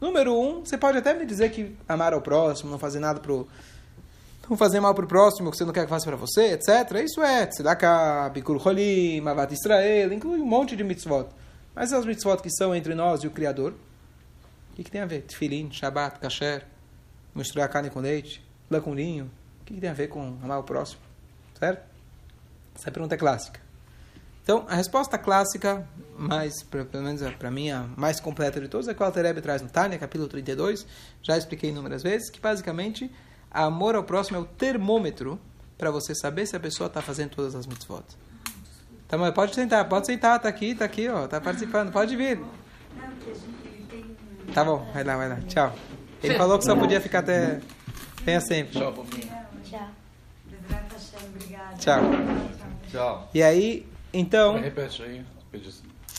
Número 0.00 0.34
um, 0.34 0.64
você 0.64 0.78
pode 0.78 0.98
até 0.98 1.14
me 1.14 1.26
dizer 1.26 1.50
que 1.50 1.76
amar 1.88 2.12
ao 2.12 2.20
próximo, 2.20 2.70
não 2.70 2.78
fazer 2.78 2.98
nada 2.98 3.20
pro 3.20 3.46
não 4.50 4.56
fazer 4.56 4.80
mal 4.80 4.94
pro 4.94 5.06
próximo 5.06 5.50
que 5.50 5.56
você 5.56 5.64
não 5.64 5.72
quer 5.72 5.84
que 5.84 5.88
faça 5.88 6.04
para 6.04 6.16
você, 6.16 6.52
etc. 6.52 7.00
Isso 7.04 7.22
é 7.22 7.46
tzedakah, 7.46 8.28
bikur 8.30 8.60
holim, 8.66 9.20
mavat 9.20 9.52
Israel, 9.52 10.12
inclui 10.12 10.40
um 10.40 10.46
monte 10.46 10.76
de 10.76 10.82
mitzvot. 10.82 11.28
Mas 11.74 11.92
as 11.92 12.04
mitzvot 12.04 12.42
que 12.42 12.50
são 12.50 12.74
entre 12.74 12.94
nós 12.94 13.22
e 13.22 13.26
o 13.26 13.30
Criador, 13.30 13.72
o 13.72 14.74
que, 14.74 14.84
que 14.84 14.90
tem 14.90 15.00
a 15.00 15.06
ver? 15.06 15.22
Tefilin, 15.22 15.70
Shabbat, 15.70 16.18
Kasher, 16.18 16.66
misturar 17.34 17.68
carne 17.68 17.88
com 17.88 18.00
leite, 18.00 18.44
linho, 18.94 19.30
o 19.60 19.64
que, 19.64 19.74
que 19.74 19.80
tem 19.80 19.90
a 19.90 19.94
ver 19.94 20.08
com 20.08 20.38
amar 20.42 20.58
o 20.58 20.62
próximo? 20.62 21.00
Certo? 21.58 21.82
Essa 22.74 22.90
pergunta 22.90 23.14
é 23.14 23.18
clássica. 23.18 23.60
Então, 24.42 24.66
a 24.68 24.74
resposta 24.74 25.16
clássica, 25.16 25.86
mais, 26.18 26.62
pelo 26.64 27.04
menos 27.04 27.22
para 27.34 27.50
mim, 27.50 27.70
a 27.70 27.84
mais 27.96 28.18
completa 28.18 28.60
de 28.60 28.66
todas, 28.66 28.88
é 28.88 28.94
que 28.94 29.00
o 29.00 29.06
Alter 29.06 29.40
traz 29.40 29.62
no 29.62 29.68
Tânia, 29.68 29.98
capítulo 29.98 30.28
32, 30.28 30.84
já 31.22 31.38
expliquei 31.38 31.70
inúmeras 31.70 32.02
vezes, 32.02 32.28
que 32.28 32.40
basicamente, 32.40 33.08
amor 33.50 33.94
ao 33.94 34.02
próximo 34.02 34.38
é 34.38 34.40
o 34.40 34.44
termômetro 34.44 35.38
para 35.78 35.92
você 35.92 36.12
saber 36.14 36.46
se 36.46 36.56
a 36.56 36.60
pessoa 36.60 36.88
está 36.88 37.00
fazendo 37.00 37.30
todas 37.30 37.54
as 37.54 37.66
mitzvot. 37.66 38.02
Tá, 39.06 39.16
mas 39.16 39.32
pode 39.32 39.54
sentar, 39.54 39.88
pode 39.88 40.06
sentar, 40.06 40.40
tá 40.40 40.48
aqui, 40.48 40.74
tá 40.74 40.86
aqui, 40.86 41.08
ó, 41.08 41.28
tá 41.28 41.40
participando, 41.40 41.92
pode 41.92 42.16
vir. 42.16 42.40
Tá 44.52 44.64
bom, 44.64 44.90
vai 44.92 45.04
lá, 45.04 45.16
vai 45.16 45.28
lá, 45.28 45.36
tchau. 45.46 45.72
Ele 46.22 46.36
falou 46.36 46.58
que 46.58 46.64
só 46.64 46.74
podia 46.74 47.00
ficar 47.00 47.20
até. 47.20 47.60
Venha 48.24 48.40
sempre. 48.40 48.78
Tchau. 48.78 49.06
Tchau. 49.70 49.88
Tchau. 51.78 52.00
Tchau. 52.90 53.28
E 53.34 53.42
aí, 53.42 53.86
então. 54.12 54.58
Repete 54.58 55.02
aí, 55.02 55.24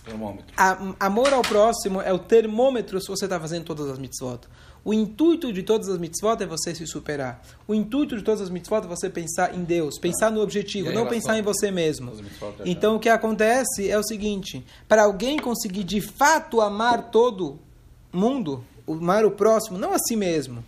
termômetro. 0.04 0.54
amor 1.00 1.34
ao 1.34 1.42
próximo 1.42 2.02
é 2.02 2.12
o 2.12 2.20
termômetro 2.20 3.00
se 3.00 3.08
você 3.08 3.26
está 3.26 3.40
fazendo 3.40 3.64
todas 3.64 3.90
as 3.90 3.98
mitzvot. 3.98 4.42
O 4.86 4.94
intuito 4.94 5.54
de 5.54 5.64
todas 5.64 5.88
as 5.88 5.98
mitzvot 5.98 6.44
é 6.44 6.46
você 6.46 6.76
se 6.76 6.86
superar. 6.86 7.42
O 7.66 7.74
intuito 7.74 8.18
de 8.18 8.22
todas 8.24 8.42
as 8.42 8.50
mitzvot 8.50 8.84
é 8.84 8.88
você 8.88 9.10
pensar 9.10 9.56
em 9.56 9.64
Deus, 9.64 9.98
pensar 9.98 10.30
no 10.30 10.42
objetivo, 10.42 10.92
não 10.92 11.08
pensar 11.08 11.38
em 11.38 11.42
você 11.42 11.72
mesmo. 11.72 12.12
Então 12.66 12.98
o 12.98 13.00
que 13.00 13.08
acontece 13.08 13.90
é 13.90 13.98
o 13.98 14.04
seguinte: 14.04 14.66
para 14.88 15.04
alguém 15.04 15.38
conseguir 15.40 15.86
de 15.86 16.02
fato 16.02 16.60
amar 16.60 17.12
todo 17.12 17.58
mundo, 18.12 18.64
amar 18.86 19.24
o 19.26 19.32
próximo, 19.32 19.78
não 19.78 19.94
a 19.94 20.00
si 20.00 20.18
mesmo. 20.18 20.66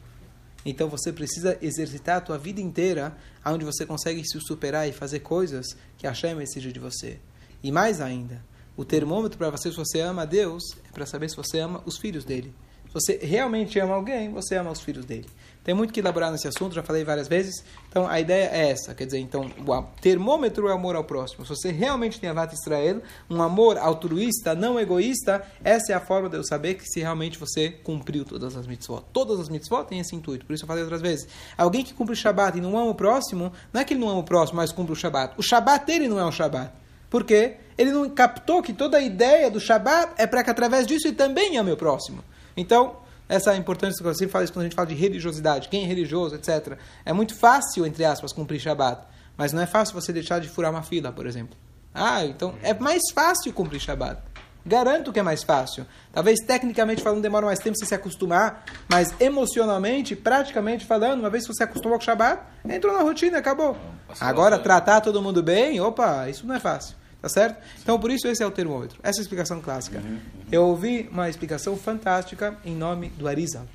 Então 0.66 0.90
você 0.90 1.14
precisa 1.14 1.58
exercitar 1.62 2.18
a 2.18 2.22
tua 2.22 2.38
vida 2.38 2.60
inteira, 2.60 3.16
onde 3.46 3.64
você 3.64 3.86
consegue 3.86 4.28
se 4.28 4.40
superar 4.42 4.90
e 4.90 4.92
fazer 4.92 5.20
coisas 5.20 5.78
que 5.98 6.08
Hashem 6.08 6.42
exige 6.42 6.72
de 6.72 6.80
você. 6.80 7.20
E 7.64 7.72
mais 7.72 8.02
ainda, 8.02 8.44
o 8.76 8.84
termômetro 8.84 9.38
para 9.38 9.52
você 9.52 9.70
se 9.70 9.78
você 9.78 10.00
ama 10.00 10.24
a 10.24 10.26
Deus 10.26 10.64
é 10.90 10.92
para 10.92 11.06
saber 11.06 11.30
se 11.30 11.36
você 11.36 11.60
ama 11.60 11.84
os 11.86 11.98
filhos 11.98 12.26
dele 12.26 12.54
você 12.96 13.20
realmente 13.22 13.78
ama 13.78 13.94
alguém, 13.94 14.32
você 14.32 14.56
ama 14.56 14.72
os 14.72 14.80
filhos 14.80 15.04
dele. 15.04 15.28
Tem 15.66 15.74
muito 15.74 15.92
que 15.92 16.00
elaborar 16.00 16.32
nesse 16.32 16.48
assunto, 16.48 16.76
já 16.76 16.84
falei 16.84 17.04
várias 17.04 17.28
vezes. 17.28 17.66
Então 17.90 18.08
a 18.08 18.20
ideia 18.20 18.52
é 18.54 18.70
essa, 18.70 18.94
quer 18.94 19.06
dizer, 19.06 19.18
então 19.18 19.50
o 19.66 19.82
termômetro 20.00 20.68
é 20.68 20.72
o 20.72 20.76
amor 20.76 20.96
ao 20.96 21.04
próximo. 21.04 21.44
Se 21.44 21.50
você 21.50 21.72
realmente 21.72 22.20
tem 22.20 22.30
Avat 22.30 22.54
Israel, 22.54 23.02
um 23.28 23.42
amor 23.42 23.76
altruísta, 23.80 24.54
não 24.54 24.80
egoísta, 24.80 25.44
essa 25.64 25.92
é 25.92 25.96
a 25.96 26.00
forma 26.00 26.30
de 26.30 26.38
eu 26.38 26.44
saber 26.44 26.76
que 26.76 26.86
se 26.86 27.00
realmente 27.00 27.40
você 27.40 27.72
cumpriu 27.72 28.24
todas 28.24 28.56
as 28.56 28.68
mitzvot. 28.68 29.04
Todas 29.12 29.40
as 29.40 29.50
mitzvot 29.50 29.86
têm 29.86 30.00
esse 30.00 30.16
intuito, 30.16 30.46
por 30.46 30.54
isso 30.54 30.66
eu 30.66 30.68
falei 30.68 30.84
outras 30.84 31.02
vezes. 31.02 31.28
Alguém 31.58 31.84
que 31.84 31.96
cumpre 31.96 32.14
o 32.14 32.16
Shabat 32.16 32.60
e 32.60 32.62
não 32.62 32.78
ama 32.78 32.92
o 32.92 32.96
próximo, 32.96 33.52
não 33.74 33.82
é 33.82 33.84
que 33.84 33.96
ele 33.96 34.02
não 34.02 34.10
ama 34.10 34.20
o 34.20 34.24
próximo, 34.24 34.58
mas 34.58 34.72
cumpre 34.72 34.94
o 34.94 34.96
Shabat. 34.96 35.34
O 35.36 35.42
Shabat 35.42 35.84
dele 35.88 36.08
não 36.08 36.20
é 36.20 36.26
um 36.26 36.32
Shabat. 36.32 36.72
Por 37.10 37.24
quê? 37.24 37.56
Ele 37.76 37.92
não 37.92 38.08
captou 38.08 38.62
que 38.62 38.72
toda 38.72 38.98
a 38.98 39.02
ideia 39.02 39.50
do 39.50 39.60
Shabat 39.60 40.14
é 40.18 40.28
para 40.28 40.44
que 40.44 40.52
através 40.52 40.86
disso 40.86 41.08
ele 41.08 41.16
também 41.16 41.58
ame 41.58 41.72
o 41.72 41.78
próximo. 41.78 42.24
Então, 42.56 42.98
essa 43.28 43.52
é 43.52 43.54
a 43.54 43.58
importância 43.58 44.04
que 44.04 44.14
sempre 44.14 44.32
falo 44.32 44.44
isso 44.44 44.54
quando 44.54 44.62
a 44.62 44.66
gente 44.66 44.76
fala 44.76 44.88
de 44.88 44.96
religiosidade, 44.96 45.68
quem 45.70 45.84
é 45.84 45.88
religioso, 45.88 46.36
etc. 46.36 46.78
É 47.04 47.12
muito 47.12 47.36
fácil, 47.36 47.86
entre 47.86 48.06
aspas, 48.06 48.32
cumprir 48.32 48.60
Shabat, 48.60 49.02
mas 49.36 49.52
não 49.52 49.62
é 49.62 49.66
fácil 49.66 49.94
você 50.00 50.14
deixar 50.14 50.40
de 50.40 50.48
furar 50.48 50.72
uma 50.72 50.84
fila, 50.84 51.12
por 51.12 51.26
exemplo. 51.26 51.58
Ah, 51.94 52.24
então 52.26 52.56
é 52.62 52.74
mais 52.74 53.02
fácil 53.14 53.52
cumprir 53.54 53.80
Shabat. 53.80 54.22
Garanto 54.68 55.14
que 55.14 55.20
é 55.20 55.24
mais 55.24 55.44
fácil. 55.44 55.86
Talvez 56.12 56.40
tecnicamente 56.40 57.02
falando 57.02 57.22
demora 57.22 57.46
mais 57.46 57.60
tempo 57.60 57.78
você 57.78 57.86
se 57.86 57.94
acostumar, 57.94 58.66
mas 58.90 59.14
emocionalmente, 59.20 60.16
praticamente 60.16 60.86
falando, 60.86 61.20
uma 61.20 61.30
vez 61.30 61.46
que 61.46 61.54
você 61.54 61.64
acostumou 61.64 62.00
com 62.00 62.02
o 62.02 62.06
Shabat, 62.06 62.42
entrou 62.68 62.92
na 62.92 63.02
rotina, 63.02 63.38
acabou. 63.38 63.78
Agora, 64.20 64.58
tratar 64.58 65.02
todo 65.02 65.22
mundo 65.22 65.44
bem, 65.44 65.80
opa, 65.80 66.28
isso 66.30 66.48
não 66.48 66.56
é 66.56 66.60
fácil. 66.60 66.96
Tá 67.26 67.30
certo? 67.30 67.60
Então, 67.82 68.00
por 68.00 68.12
isso, 68.12 68.28
esse 68.28 68.44
é 68.44 68.46
o 68.46 68.52
termômetro. 68.52 69.00
Essa 69.02 69.18
é 69.18 69.22
a 69.22 69.24
explicação 69.24 69.60
clássica. 69.60 69.98
Uhum, 69.98 70.12
uhum. 70.12 70.20
Eu 70.52 70.64
ouvi 70.66 71.10
uma 71.12 71.28
explicação 71.28 71.76
fantástica 71.76 72.56
em 72.64 72.76
nome 72.76 73.10
do 73.10 73.28
Arizal. 73.28 73.66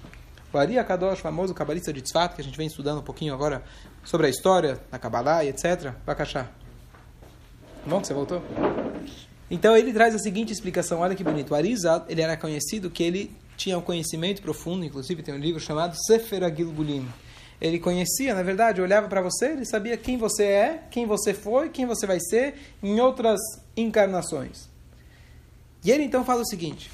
O 0.52 0.57
Ari 0.57 0.78
Akadosh, 0.78 1.19
famoso 1.19 1.52
cabalista 1.52 1.92
de 1.92 2.00
Tzfat, 2.00 2.37
que 2.37 2.40
a 2.40 2.45
gente 2.45 2.57
vem 2.57 2.69
estudando 2.69 2.99
um 3.00 3.02
pouquinho 3.02 3.35
agora 3.35 3.64
sobre 4.04 4.28
a 4.28 4.30
história 4.30 4.78
da 4.88 5.00
Kabbalah 5.00 5.45
e 5.45 5.49
etc. 5.49 5.92
Bakashá. 6.07 6.49
Bom 7.85 8.00
que 8.00 8.07
você 8.07 8.14
voltou? 8.14 8.40
Então, 9.50 9.76
ele 9.76 9.92
traz 9.92 10.14
a 10.14 10.19
seguinte 10.21 10.52
explicação. 10.52 11.00
Olha 11.00 11.16
que 11.16 11.25
bonito. 11.25 11.50
O 11.50 11.57
Arizal, 11.57 12.04
ele 12.09 12.21
era 12.21 12.37
conhecido 12.37 12.88
que 12.88 13.02
ele 13.02 13.37
tinha 13.57 13.76
um 13.76 13.83
conhecimento 13.83 14.40
profundo, 14.42 14.85
inclusive 14.85 15.25
tem 15.25 15.35
um 15.35 15.38
livro 15.38 15.59
chamado 15.59 15.97
Sefer 16.07 16.45
Agilgulim 16.45 17.09
ele 17.61 17.79
conhecia, 17.79 18.35
na 18.35 18.43
verdade, 18.43 18.81
olhava 18.81 19.09
para 19.09 19.21
você, 19.21 19.49
ele 19.49 19.67
sabia 19.67 19.97
quem 19.97 20.17
você 20.17 20.45
é, 20.45 20.83
quem 20.90 21.07
você 21.07 21.35
foi, 21.35 21.69
quem 21.69 21.85
você 21.85 22.07
vai 22.07 22.19
ser 22.19 22.55
em 22.83 23.00
outras 23.00 23.40
encarnações. 23.76 24.69
E 25.85 25.90
ele 25.90 26.05
então 26.05 26.25
fala 26.25 26.40
o 26.40 26.47
seguinte: 26.47 26.90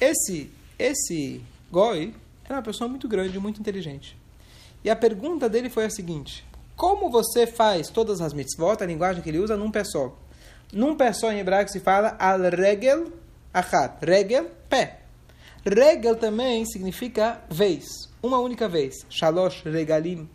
esse 0.00 0.50
esse 0.78 1.42
Goi 1.70 2.14
era 2.44 2.54
uma 2.54 2.62
pessoa 2.62 2.88
muito 2.88 3.06
grande, 3.08 3.38
muito 3.38 3.60
inteligente. 3.60 4.16
E 4.82 4.88
a 4.88 4.96
pergunta 4.96 5.48
dele 5.48 5.68
foi 5.68 5.84
a 5.84 5.90
seguinte: 5.90 6.44
como 6.76 7.10
você 7.10 7.46
faz 7.46 7.88
todas 7.88 8.20
as 8.20 8.32
mitzvot, 8.32 8.82
a 8.82 8.86
linguagem 8.86 9.22
que 9.22 9.28
ele 9.28 9.38
usa, 9.38 9.56
num 9.56 9.70
pé 9.70 9.84
só? 9.84 10.16
Num 10.72 10.96
pé 10.96 11.12
só 11.12 11.32
em 11.32 11.40
hebraico 11.40 11.70
se 11.70 11.80
fala 11.80 12.16
al 12.18 12.40
regel 12.50 13.12
achat. 13.52 14.04
Regel, 14.04 14.46
pé. 14.68 14.97
Regel 15.68 16.16
também 16.16 16.64
significa 16.64 17.42
vez 17.50 18.08
uma 18.22 18.38
única 18.38 18.68
vez. 18.68 19.04
Shalosh 19.10 19.62
regalim. 19.64 20.28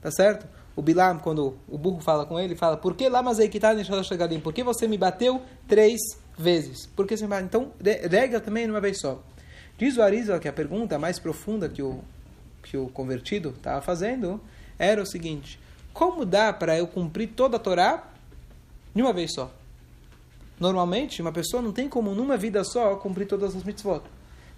Tá 0.00 0.10
certo? 0.10 0.46
O 0.76 0.82
Bilam, 0.82 1.18
quando 1.18 1.58
o 1.68 1.76
burro 1.76 2.00
fala 2.00 2.24
com 2.24 2.38
ele, 2.38 2.54
fala: 2.54 2.76
Por 2.76 2.94
que 2.94 3.08
lama 3.08 3.34
zeikitani 3.34 3.84
shalosh 3.84 4.10
regalim? 4.10 4.40
Por 4.40 4.52
que 4.52 4.62
você 4.62 4.86
me 4.86 4.96
bateu 4.96 5.42
três 5.66 5.98
vezes? 6.38 6.86
Por 6.86 7.06
que 7.06 7.16
você 7.16 7.24
me 7.24 7.30
bateu? 7.30 7.44
Então, 7.44 7.72
rega 8.08 8.40
também 8.40 8.66
numa 8.66 8.80
vez 8.80 9.00
só. 9.00 9.20
Diz 9.76 9.96
o 9.96 10.02
Arizal 10.02 10.38
que 10.38 10.48
a 10.48 10.52
pergunta 10.52 10.98
mais 10.98 11.18
profunda 11.18 11.68
que 11.68 11.82
o, 11.82 12.00
que 12.62 12.76
o 12.76 12.88
convertido 12.88 13.50
estava 13.50 13.82
fazendo 13.82 14.40
era 14.78 15.02
o 15.02 15.06
seguinte: 15.06 15.58
Como 15.92 16.24
dá 16.24 16.52
para 16.52 16.78
eu 16.78 16.86
cumprir 16.86 17.30
toda 17.30 17.56
a 17.56 17.60
Torá 17.60 18.08
de 18.94 19.02
uma 19.02 19.12
vez 19.12 19.32
só? 19.34 19.50
Normalmente, 20.60 21.22
uma 21.22 21.32
pessoa 21.32 21.62
não 21.62 21.72
tem 21.72 21.88
como 21.88 22.14
numa 22.14 22.36
vida 22.36 22.62
só 22.64 22.96
cumprir 22.96 23.26
todas 23.26 23.54
as 23.56 23.64
mitzvot. 23.64 24.02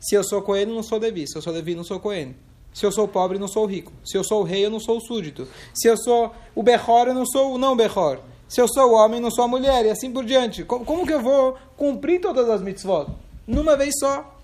Se 0.01 0.15
eu 0.15 0.25
sou 0.25 0.57
eu 0.57 0.67
não 0.67 0.83
sou 0.83 0.99
Levi. 0.99 1.29
Se 1.29 1.37
eu 1.37 1.43
sou 1.43 1.53
Levi, 1.53 1.75
não 1.75 1.85
sou 1.85 2.01
Cohen. 2.01 2.35
Se 2.73 2.87
eu 2.87 2.93
sou 2.93 3.07
pobre, 3.09 3.39
não 3.39 3.49
sou 3.49 3.67
rico. 3.67 3.93
Se 4.05 4.17
eu 4.17 4.25
sou 4.25 4.43
rei, 4.43 4.65
eu 4.65 4.71
não 4.71 4.81
sou 4.81 4.99
o 4.99 5.01
súdito. 5.01 5.47
Se 5.75 5.89
eu 5.89 5.97
sou 5.97 6.33
o 6.55 6.63
Behor, 6.63 7.09
eu 7.09 7.15
não 7.15 7.27
sou 7.27 7.55
o 7.55 7.59
não 7.59 7.77
Behor. 7.77 8.21
Se 8.49 8.61
eu 8.61 8.69
sou 8.69 8.95
homem, 8.95 9.21
não 9.21 9.31
sou 9.31 9.45
a 9.45 9.49
mulher. 9.49 9.85
E 9.85 9.91
assim 9.91 10.11
por 10.11 10.25
diante. 10.25 10.65
Como, 10.65 10.85
como 10.85 11.07
que 11.07 11.13
eu 11.13 11.21
vou 11.21 11.57
cumprir 11.77 12.21
todas 12.21 12.49
as 12.49 12.63
mitzvot? 12.63 13.09
Numa 13.47 13.77
vez 13.77 13.95
só. 13.99 14.37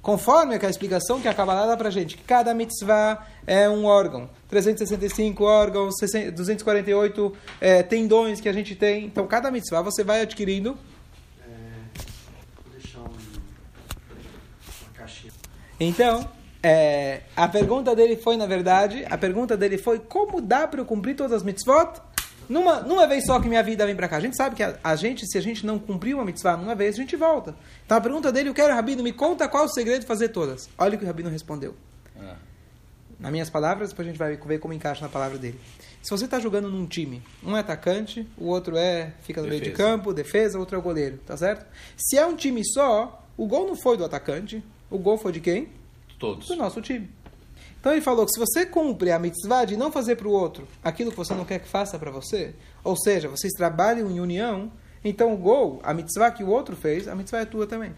Conforme 0.00 0.58
a 0.62 0.68
explicação 0.68 1.18
que 1.18 1.26
a 1.26 1.32
Kabbalah 1.32 1.64
dá 1.64 1.78
pra 1.78 1.88
gente, 1.88 2.14
que 2.14 2.22
cada 2.24 2.52
mitzvah 2.52 3.26
é 3.46 3.70
um 3.70 3.86
órgão. 3.86 4.28
365 4.50 5.42
órgãos, 5.42 5.94
248 6.34 7.36
é, 7.58 7.82
tendões 7.82 8.38
que 8.38 8.48
a 8.48 8.52
gente 8.52 8.74
tem. 8.74 9.06
Então, 9.06 9.26
cada 9.26 9.50
mitzvah 9.50 9.80
você 9.80 10.04
vai 10.04 10.20
adquirindo. 10.20 10.76
É, 11.40 11.48
vou 12.62 12.72
deixar 12.78 13.00
um, 13.00 13.04
uma 13.04 14.92
caixinha. 14.92 15.32
Então, 15.78 16.28
é, 16.62 17.22
a 17.36 17.46
pergunta 17.48 17.94
dele 17.94 18.16
foi, 18.16 18.36
na 18.36 18.46
verdade, 18.46 19.04
a 19.10 19.18
pergunta 19.18 19.56
dele 19.56 19.76
foi 19.76 19.98
como 19.98 20.40
dá 20.40 20.66
para 20.66 20.80
eu 20.80 20.84
cumprir 20.84 21.14
todas 21.14 21.32
as 21.32 21.42
mitzvot 21.42 22.00
numa, 22.48 22.80
numa 22.80 23.06
vez 23.06 23.24
só 23.26 23.40
que 23.40 23.48
minha 23.48 23.62
vida 23.62 23.84
vem 23.86 23.96
para 23.96 24.08
cá. 24.08 24.16
A 24.16 24.20
gente 24.20 24.36
sabe 24.36 24.56
que 24.56 24.62
a, 24.62 24.78
a, 24.82 24.96
gente, 24.96 25.26
se 25.26 25.36
a 25.36 25.40
gente 25.40 25.66
não 25.66 25.78
cumprir 25.78 26.14
uma 26.14 26.24
mitzvah 26.24 26.56
numa 26.56 26.74
vez, 26.74 26.94
a 26.94 26.98
gente 26.98 27.16
volta. 27.16 27.54
Então 27.84 27.96
a 27.98 28.00
pergunta 28.00 28.30
dele, 28.32 28.48
eu 28.48 28.54
quero, 28.54 28.74
Rabino, 28.74 29.02
me 29.02 29.12
conta 29.12 29.48
qual 29.48 29.64
o 29.64 29.68
segredo 29.68 30.00
de 30.00 30.06
fazer 30.06 30.28
todas. 30.28 30.68
Olha 30.78 30.94
o 30.94 30.98
que 30.98 31.04
o 31.04 31.06
Rabino 31.06 31.30
respondeu. 31.30 31.74
É. 32.16 32.34
Nas 33.18 33.32
minhas 33.32 33.50
palavras, 33.50 33.90
depois 33.90 34.06
a 34.06 34.10
gente 34.10 34.18
vai 34.18 34.36
ver 34.36 34.58
como 34.58 34.74
encaixa 34.74 35.02
na 35.02 35.08
palavra 35.08 35.38
dele. 35.38 35.58
Se 36.02 36.10
você 36.10 36.26
está 36.26 36.38
jogando 36.38 36.68
num 36.68 36.86
time, 36.86 37.22
um 37.42 37.56
é 37.56 37.60
atacante, 37.60 38.28
o 38.36 38.46
outro 38.46 38.76
é 38.76 39.14
fica 39.22 39.40
no 39.40 39.48
defesa. 39.48 39.62
meio 39.62 39.72
de 39.72 39.76
campo, 39.76 40.12
defesa, 40.12 40.58
o 40.58 40.60
outro 40.60 40.76
é 40.76 40.78
o 40.78 40.82
goleiro, 40.82 41.18
tá 41.26 41.36
certo? 41.36 41.64
Se 41.96 42.18
é 42.18 42.26
um 42.26 42.36
time 42.36 42.62
só, 42.64 43.26
o 43.36 43.46
gol 43.46 43.66
não 43.66 43.74
foi 43.74 43.96
do 43.96 44.04
atacante, 44.04 44.62
o 44.94 44.98
gol 44.98 45.18
foi 45.18 45.32
de 45.32 45.40
quem? 45.40 45.68
Todos. 46.18 46.46
Do 46.46 46.56
nosso 46.56 46.80
time. 46.80 47.10
Então 47.80 47.92
ele 47.92 48.00
falou 48.00 48.24
que 48.24 48.32
se 48.32 48.38
você 48.38 48.64
cumpre 48.64 49.10
a 49.10 49.18
mitzvah 49.18 49.64
de 49.64 49.76
não 49.76 49.90
fazer 49.90 50.16
para 50.16 50.28
o 50.28 50.30
outro 50.30 50.66
aquilo 50.82 51.10
que 51.10 51.16
você 51.16 51.34
não 51.34 51.44
quer 51.44 51.58
que 51.58 51.68
faça 51.68 51.98
para 51.98 52.10
você, 52.10 52.54
ou 52.82 52.96
seja, 52.96 53.28
vocês 53.28 53.52
trabalham 53.52 54.10
em 54.10 54.20
união, 54.20 54.72
então 55.04 55.34
o 55.34 55.36
gol, 55.36 55.80
a 55.82 55.92
mitzvah 55.92 56.30
que 56.30 56.44
o 56.44 56.48
outro 56.48 56.76
fez, 56.76 57.08
a 57.08 57.14
mitzvah 57.14 57.40
é 57.40 57.44
tua 57.44 57.66
também. 57.66 57.92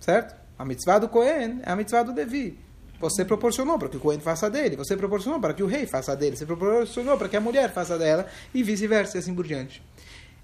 Certo? 0.00 0.36
A 0.58 0.64
mitzvah 0.64 1.00
do 1.00 1.08
Cohen 1.08 1.60
é 1.62 1.70
a 1.70 1.76
mitzvah 1.76 2.04
do 2.04 2.12
Devi. 2.12 2.58
Você 2.98 3.24
proporcionou 3.24 3.78
para 3.78 3.88
que 3.88 3.96
o 3.96 4.00
Cohen 4.00 4.20
faça 4.20 4.48
dele, 4.48 4.76
você 4.76 4.96
proporcionou 4.96 5.38
para 5.38 5.52
que 5.52 5.62
o 5.62 5.66
rei 5.66 5.84
faça 5.84 6.16
dele, 6.16 6.36
você 6.36 6.46
proporcionou 6.46 7.18
para 7.18 7.28
que 7.28 7.36
a 7.36 7.40
mulher 7.40 7.72
faça 7.72 7.98
dela, 7.98 8.26
e 8.54 8.62
vice-versa, 8.62 9.18
e 9.18 9.20
assim 9.20 9.34
por 9.34 9.46
diante. 9.46 9.82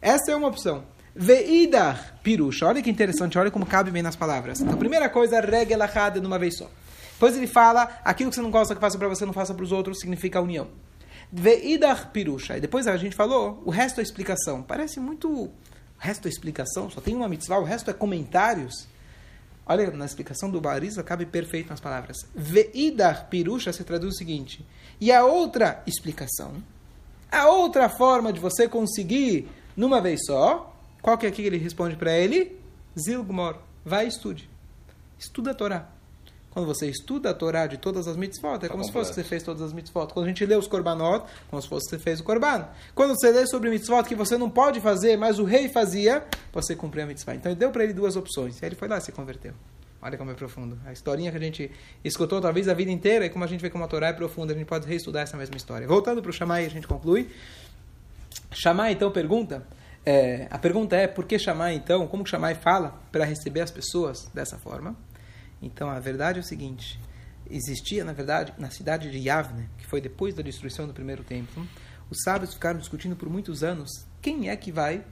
Essa 0.02 0.32
é 0.32 0.36
uma 0.36 0.48
opção. 0.48 0.84
Veidar 1.14 2.18
pirusha. 2.22 2.66
Olha 2.66 2.82
que 2.82 2.90
interessante, 2.90 3.38
olha 3.38 3.50
como 3.50 3.66
cabe 3.66 3.90
bem 3.90 4.02
nas 4.02 4.16
palavras. 4.16 4.60
Então, 4.60 4.76
primeira 4.76 5.08
coisa, 5.08 5.40
regelachada 5.40 6.20
numa 6.20 6.38
vez 6.38 6.56
só. 6.56 6.70
Depois 7.12 7.36
ele 7.36 7.46
fala, 7.46 7.88
aquilo 8.04 8.30
que 8.30 8.36
você 8.36 8.42
não 8.42 8.50
gosta 8.50 8.74
que 8.74 8.80
faça 8.80 8.98
para 8.98 9.08
você, 9.08 9.24
não 9.24 9.32
faça 9.32 9.54
para 9.54 9.62
os 9.62 9.70
outros, 9.72 10.00
significa 10.00 10.40
união. 10.40 10.68
Veidar 11.30 12.10
pirusha. 12.10 12.56
E 12.56 12.60
depois 12.60 12.86
a 12.86 12.96
gente 12.96 13.14
falou, 13.14 13.62
o 13.64 13.70
resto 13.70 14.00
é 14.00 14.02
explicação. 14.02 14.62
Parece 14.62 14.98
muito... 14.98 15.28
O 15.30 15.52
resto 15.98 16.26
é 16.26 16.30
explicação, 16.30 16.90
só 16.90 17.00
tem 17.00 17.14
uma 17.14 17.28
mitzvah, 17.28 17.58
o 17.58 17.64
resto 17.64 17.88
é 17.90 17.94
comentários. 17.94 18.88
Olha, 19.64 19.88
na 19.92 20.04
explicação 20.04 20.50
do 20.50 20.60
Bariza 20.60 21.02
cabe 21.04 21.24
perfeito 21.24 21.70
nas 21.70 21.78
palavras. 21.78 22.16
Veidar 22.34 23.28
pirusha 23.28 23.72
se 23.72 23.84
traduz 23.84 24.14
o 24.14 24.18
seguinte. 24.18 24.66
E 25.00 25.12
a 25.12 25.24
outra 25.24 25.80
explicação, 25.86 26.54
a 27.30 27.46
outra 27.46 27.88
forma 27.88 28.32
de 28.32 28.40
você 28.40 28.66
conseguir 28.66 29.48
numa 29.76 30.00
vez 30.00 30.20
só, 30.26 30.71
qual 31.02 31.18
que 31.18 31.26
é 31.26 31.28
aqui 31.28 31.42
que 31.42 31.48
ele 31.48 31.58
responde 31.58 31.96
para 31.96 32.16
ele? 32.16 32.56
Zilgmor. 32.98 33.58
Vai 33.84 34.04
e 34.04 34.08
estude. 34.08 34.48
Estuda 35.18 35.50
a 35.50 35.54
Torá. 35.54 35.88
Quando 36.50 36.66
você 36.66 36.86
estuda 36.86 37.30
a 37.30 37.34
Torá 37.34 37.66
de 37.66 37.78
todas 37.78 38.06
as 38.06 38.16
mitzvot, 38.16 38.56
é 38.56 38.58
tá 38.58 38.68
como 38.68 38.84
se 38.84 38.92
fosse 38.92 39.10
que 39.10 39.14
você 39.16 39.24
fez 39.24 39.42
todas 39.42 39.62
as 39.62 39.72
mitzvot. 39.72 40.12
Quando 40.12 40.26
a 40.26 40.28
gente 40.28 40.44
lê 40.44 40.54
os 40.54 40.68
korbanot, 40.68 41.24
como 41.50 41.60
se 41.60 41.66
fosse 41.66 41.88
que 41.88 41.96
você 41.96 42.02
fez 42.02 42.20
o 42.20 42.24
korban. 42.24 42.68
Quando 42.94 43.18
você 43.18 43.32
lê 43.32 43.46
sobre 43.46 43.70
mitzvot 43.70 44.04
que 44.04 44.14
você 44.14 44.36
não 44.36 44.50
pode 44.50 44.78
fazer, 44.80 45.16
mas 45.16 45.38
o 45.38 45.44
rei 45.44 45.68
fazia, 45.68 46.24
você 46.52 46.76
cumpriu 46.76 47.04
a 47.04 47.06
mitzvah. 47.06 47.34
Então 47.34 47.50
ele 47.50 47.58
deu 47.58 47.70
para 47.70 47.84
ele 47.84 47.94
duas 47.94 48.16
opções. 48.16 48.60
E 48.60 48.64
aí 48.64 48.68
ele 48.68 48.76
foi 48.76 48.86
lá 48.86 48.98
e 48.98 49.00
se 49.00 49.10
converteu. 49.10 49.54
Olha 50.02 50.18
como 50.18 50.30
é 50.30 50.34
profundo. 50.34 50.78
A 50.84 50.92
historinha 50.92 51.30
que 51.30 51.36
a 51.36 51.40
gente 51.40 51.70
escutou 52.04 52.40
talvez 52.40 52.68
a 52.68 52.74
vida 52.74 52.90
inteira, 52.90 53.24
e 53.24 53.30
como 53.30 53.44
a 53.44 53.48
gente 53.48 53.60
vê 53.60 53.70
como 53.70 53.84
a 53.84 53.88
Torá 53.88 54.08
é 54.08 54.12
profunda, 54.12 54.52
a 54.52 54.56
gente 54.56 54.66
pode 54.66 54.86
reestudar 54.86 55.22
essa 55.22 55.36
mesma 55.36 55.56
história. 55.56 55.86
Voltando 55.88 56.20
para 56.20 56.30
o 56.30 56.32
Shammai, 56.32 56.66
a 56.66 56.68
gente 56.68 56.86
conclui. 56.86 57.30
Shammai 58.50 58.92
então 58.92 59.10
pergunta 59.10 59.66
é, 60.04 60.48
a 60.50 60.58
pergunta 60.58 60.96
é 60.96 61.06
por 61.06 61.26
que 61.26 61.38
chamar 61.38 61.72
então, 61.72 62.06
como 62.08 62.26
chamar 62.26 62.52
e 62.52 62.54
fala 62.56 63.00
para 63.12 63.24
receber 63.24 63.60
as 63.60 63.70
pessoas 63.70 64.28
dessa 64.34 64.58
forma? 64.58 64.96
Então 65.60 65.88
a 65.88 66.00
verdade 66.00 66.38
é 66.38 66.42
o 66.42 66.44
seguinte: 66.44 66.98
existia 67.48 68.04
na 68.04 68.12
verdade 68.12 68.52
na 68.58 68.70
cidade 68.70 69.10
de 69.10 69.18
Yavne, 69.18 69.68
que 69.78 69.86
foi 69.86 70.00
depois 70.00 70.34
da 70.34 70.42
destruição 70.42 70.86
do 70.86 70.92
primeiro 70.92 71.22
templo, 71.22 71.66
os 72.10 72.18
sábios 72.24 72.52
ficaram 72.52 72.80
discutindo 72.80 73.14
por 73.14 73.28
muitos 73.28 73.62
anos 73.62 73.90
quem 74.20 74.50
é 74.50 74.56
que 74.56 74.72
vai, 74.72 75.04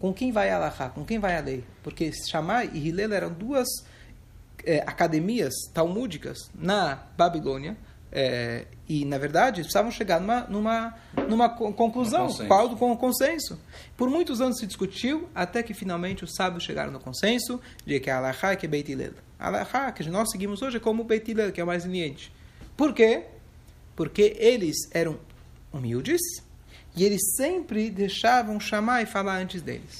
com 0.00 0.12
quem 0.12 0.32
vai 0.32 0.50
a 0.50 0.56
Allahá, 0.56 0.90
com 0.90 1.04
quem 1.04 1.18
vai 1.18 1.36
a 1.36 1.40
lei, 1.40 1.64
porque 1.82 2.10
Shammai 2.12 2.70
e 2.72 2.88
Hillel 2.88 3.12
eram 3.12 3.32
duas 3.32 3.68
é, 4.64 4.80
academias 4.80 5.54
talmúdicas 5.72 6.50
na 6.54 6.96
Babilônia 7.16 7.76
é, 8.14 8.66
e, 8.88 9.04
na 9.04 9.18
verdade, 9.18 9.60
precisavam 9.62 9.90
chegar 9.90 10.20
numa, 10.20 10.42
numa, 10.42 10.94
numa 11.28 11.48
conclusão, 11.48 12.32
qual 12.46 12.68
do 12.68 12.76
consenso. 12.76 13.58
Por 13.96 14.08
muitos 14.08 14.40
anos 14.40 14.58
se 14.58 14.66
discutiu, 14.66 15.28
até 15.34 15.64
que 15.64 15.74
finalmente 15.74 16.22
os 16.22 16.32
sábios 16.34 16.62
chegaram 16.62 16.92
no 16.92 17.00
consenso 17.00 17.60
de 17.84 17.98
que 17.98 18.08
Alahá 18.08 18.52
é 18.52 18.56
que 18.56 18.66
é 18.66 18.68
Beit 18.68 18.92
Hillel. 18.92 19.14
Alahá, 19.36 19.90
que 19.90 20.08
nós 20.08 20.30
seguimos 20.30 20.62
hoje, 20.62 20.76
é 20.76 20.80
como 20.80 21.02
Beit 21.02 21.28
Hillel, 21.28 21.50
que 21.50 21.60
é 21.60 21.64
o 21.64 21.66
mais 21.66 21.84
leniente. 21.84 22.32
Por 22.76 22.94
quê? 22.94 23.24
Porque 23.96 24.36
eles 24.38 24.76
eram 24.92 25.18
humildes 25.72 26.20
e 26.96 27.02
eles 27.02 27.20
sempre 27.36 27.90
deixavam 27.90 28.60
chamar 28.60 29.02
e 29.02 29.06
falar 29.06 29.38
antes 29.38 29.60
deles. 29.60 29.98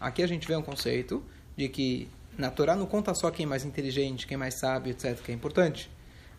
Aqui 0.00 0.24
a 0.24 0.26
gente 0.26 0.48
vê 0.48 0.56
um 0.56 0.62
conceito 0.62 1.22
de 1.56 1.68
que 1.68 2.08
na 2.36 2.50
Torá 2.50 2.74
não 2.74 2.86
conta 2.86 3.14
só 3.14 3.30
quem 3.30 3.44
é 3.44 3.48
mais 3.48 3.64
inteligente, 3.64 4.26
quem 4.26 4.34
é 4.34 4.38
mais 4.38 4.58
sábio, 4.58 4.90
etc., 4.90 5.22
que 5.22 5.30
é 5.30 5.34
importante 5.34 5.88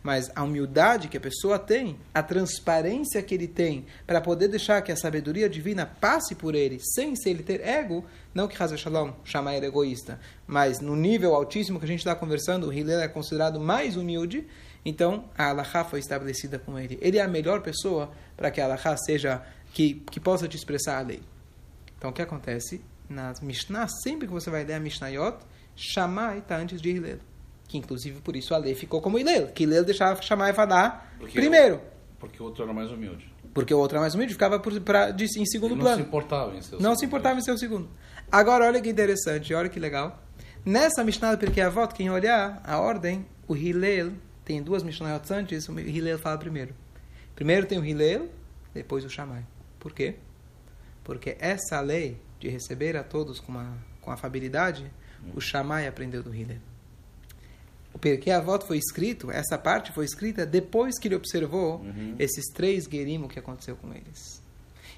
mas 0.03 0.29
a 0.35 0.43
humildade 0.43 1.07
que 1.07 1.15
a 1.15 1.21
pessoa 1.21 1.57
tem, 1.57 1.97
a 2.13 2.21
transparência 2.21 3.23
que 3.23 3.33
ele 3.33 3.47
tem 3.47 3.85
para 4.05 4.19
poder 4.19 4.49
deixar 4.49 4.81
que 4.81 4.91
a 4.91 4.97
sabedoria 4.97 5.49
divina 5.49 5.85
passe 5.85 6.35
por 6.35 6.53
ele, 6.53 6.77
sem 6.93 7.15
se 7.15 7.29
ele 7.29 7.41
ter 7.41 7.61
ego, 7.61 8.05
não 8.33 8.47
que 8.47 8.61
Hazar 8.61 8.77
Shalom 8.77 9.13
chama 9.23 9.55
ele 9.55 9.65
egoísta, 9.65 10.19
mas 10.45 10.81
no 10.81 10.95
nível 10.95 11.33
altíssimo 11.33 11.79
que 11.79 11.85
a 11.85 11.87
gente 11.87 11.99
está 11.99 12.13
conversando, 12.13 12.67
o 12.67 12.73
Hillel 12.73 12.99
é 12.99 13.07
considerado 13.07 13.59
mais 13.59 13.95
humilde, 13.95 14.45
então 14.85 15.29
a 15.37 15.49
Allahá 15.49 15.85
foi 15.85 15.99
estabelecida 15.99 16.59
com 16.59 16.77
ele. 16.77 16.99
Ele 17.01 17.17
é 17.17 17.21
a 17.21 17.27
melhor 17.27 17.61
pessoa 17.61 18.11
para 18.35 18.51
que 18.51 18.59
a 18.59 18.65
Allahá 18.65 18.97
seja, 18.97 19.41
que, 19.73 19.95
que 20.11 20.19
possa 20.19 20.47
te 20.47 20.57
expressar 20.57 20.97
a 20.97 21.01
lei. 21.01 21.21
Então 21.97 22.09
o 22.09 22.13
que 22.13 22.21
acontece? 22.21 22.81
Nas 23.07 23.39
Mishnah, 23.39 23.87
sempre 23.87 24.27
que 24.27 24.33
você 24.33 24.49
vai 24.49 24.65
ler 24.65 24.73
a 24.73 24.79
Mishnayot, 24.79 25.37
Shammai 25.75 26.39
está 26.39 26.57
antes 26.57 26.81
de 26.81 26.89
Hillel 26.89 27.19
que 27.73 27.77
inclusive 27.79 28.21
por 28.21 28.35
isso 28.35 28.53
a 28.53 28.57
lei 28.57 28.75
ficou 28.75 29.01
como 29.01 29.17
Ilel, 29.17 29.47
que 29.47 29.63
Ilel 29.63 29.83
deixava 29.83 30.21
chamar 30.21 30.51
e 30.51 30.53
falar 30.53 31.17
primeiro. 31.33 31.81
porque 32.19 32.41
o 32.41 32.45
outro 32.45 32.63
era 32.63 32.71
mais 32.71 32.91
humilde. 32.91 33.33
Porque 33.51 33.73
o 33.73 33.79
outro 33.79 33.95
era 33.95 34.01
mais 34.01 34.13
humilde, 34.13 34.33
ficava 34.33 34.59
por, 34.59 34.79
pra, 34.81 35.09
de, 35.09 35.25
em 35.25 35.45
segundo 35.45 35.73
Ele 35.73 35.81
plano. 35.81 35.97
Não 35.97 36.03
se 36.03 36.07
importava 36.07 36.55
em 36.55 36.61
seu 36.61 36.79
Não 36.79 36.95
se 36.95 37.05
importava 37.05 37.39
em 37.39 37.41
seu 37.41 37.57
segundo. 37.57 37.89
Agora, 38.31 38.65
olha 38.65 38.79
que 38.79 38.89
interessante, 38.89 39.53
olha 39.55 39.69
que 39.69 39.79
legal. 39.79 40.23
Nessa 40.63 41.03
Mishnah 41.03 41.35
porque 41.35 41.61
a 41.61 41.69
volta, 41.69 41.95
quem 41.95 42.11
olhar 42.11 42.61
a 42.63 42.79
ordem, 42.79 43.25
o 43.47 43.55
Hillel, 43.55 44.13
tem 44.45 44.61
duas 44.61 44.83
Mishnah 44.83 45.19
antes, 45.31 45.67
o 45.67 45.79
Hillel 45.79 46.19
fala 46.19 46.37
primeiro. 46.37 46.75
Primeiro 47.35 47.65
tem 47.65 47.79
o 47.79 47.85
Hillel, 47.85 48.29
depois 48.71 49.03
o 49.03 49.09
Shammai. 49.09 49.43
Por 49.79 49.93
quê? 49.93 50.15
Porque 51.03 51.35
essa 51.39 51.81
lei 51.81 52.17
de 52.39 52.49
receber 52.49 52.95
a 52.95 53.03
todos 53.03 53.39
com, 53.39 53.51
uma, 53.51 53.77
com 53.99 54.11
afabilidade, 54.11 54.91
o 55.35 55.41
Shammai 55.41 55.87
aprendeu 55.87 56.21
do 56.21 56.33
Hillel. 56.33 56.59
O 57.93 57.99
Perkei 57.99 58.33
Avot 58.33 58.65
foi 58.65 58.77
escrito, 58.77 59.29
essa 59.29 59.57
parte 59.57 59.91
foi 59.91 60.05
escrita 60.05 60.45
depois 60.45 60.97
que 60.97 61.07
ele 61.07 61.15
observou 61.15 61.81
uhum. 61.81 62.15
esses 62.17 62.45
três 62.53 62.87
guerimos 62.87 63.31
que 63.31 63.37
aconteceu 63.37 63.75
com 63.75 63.93
eles. 63.93 64.41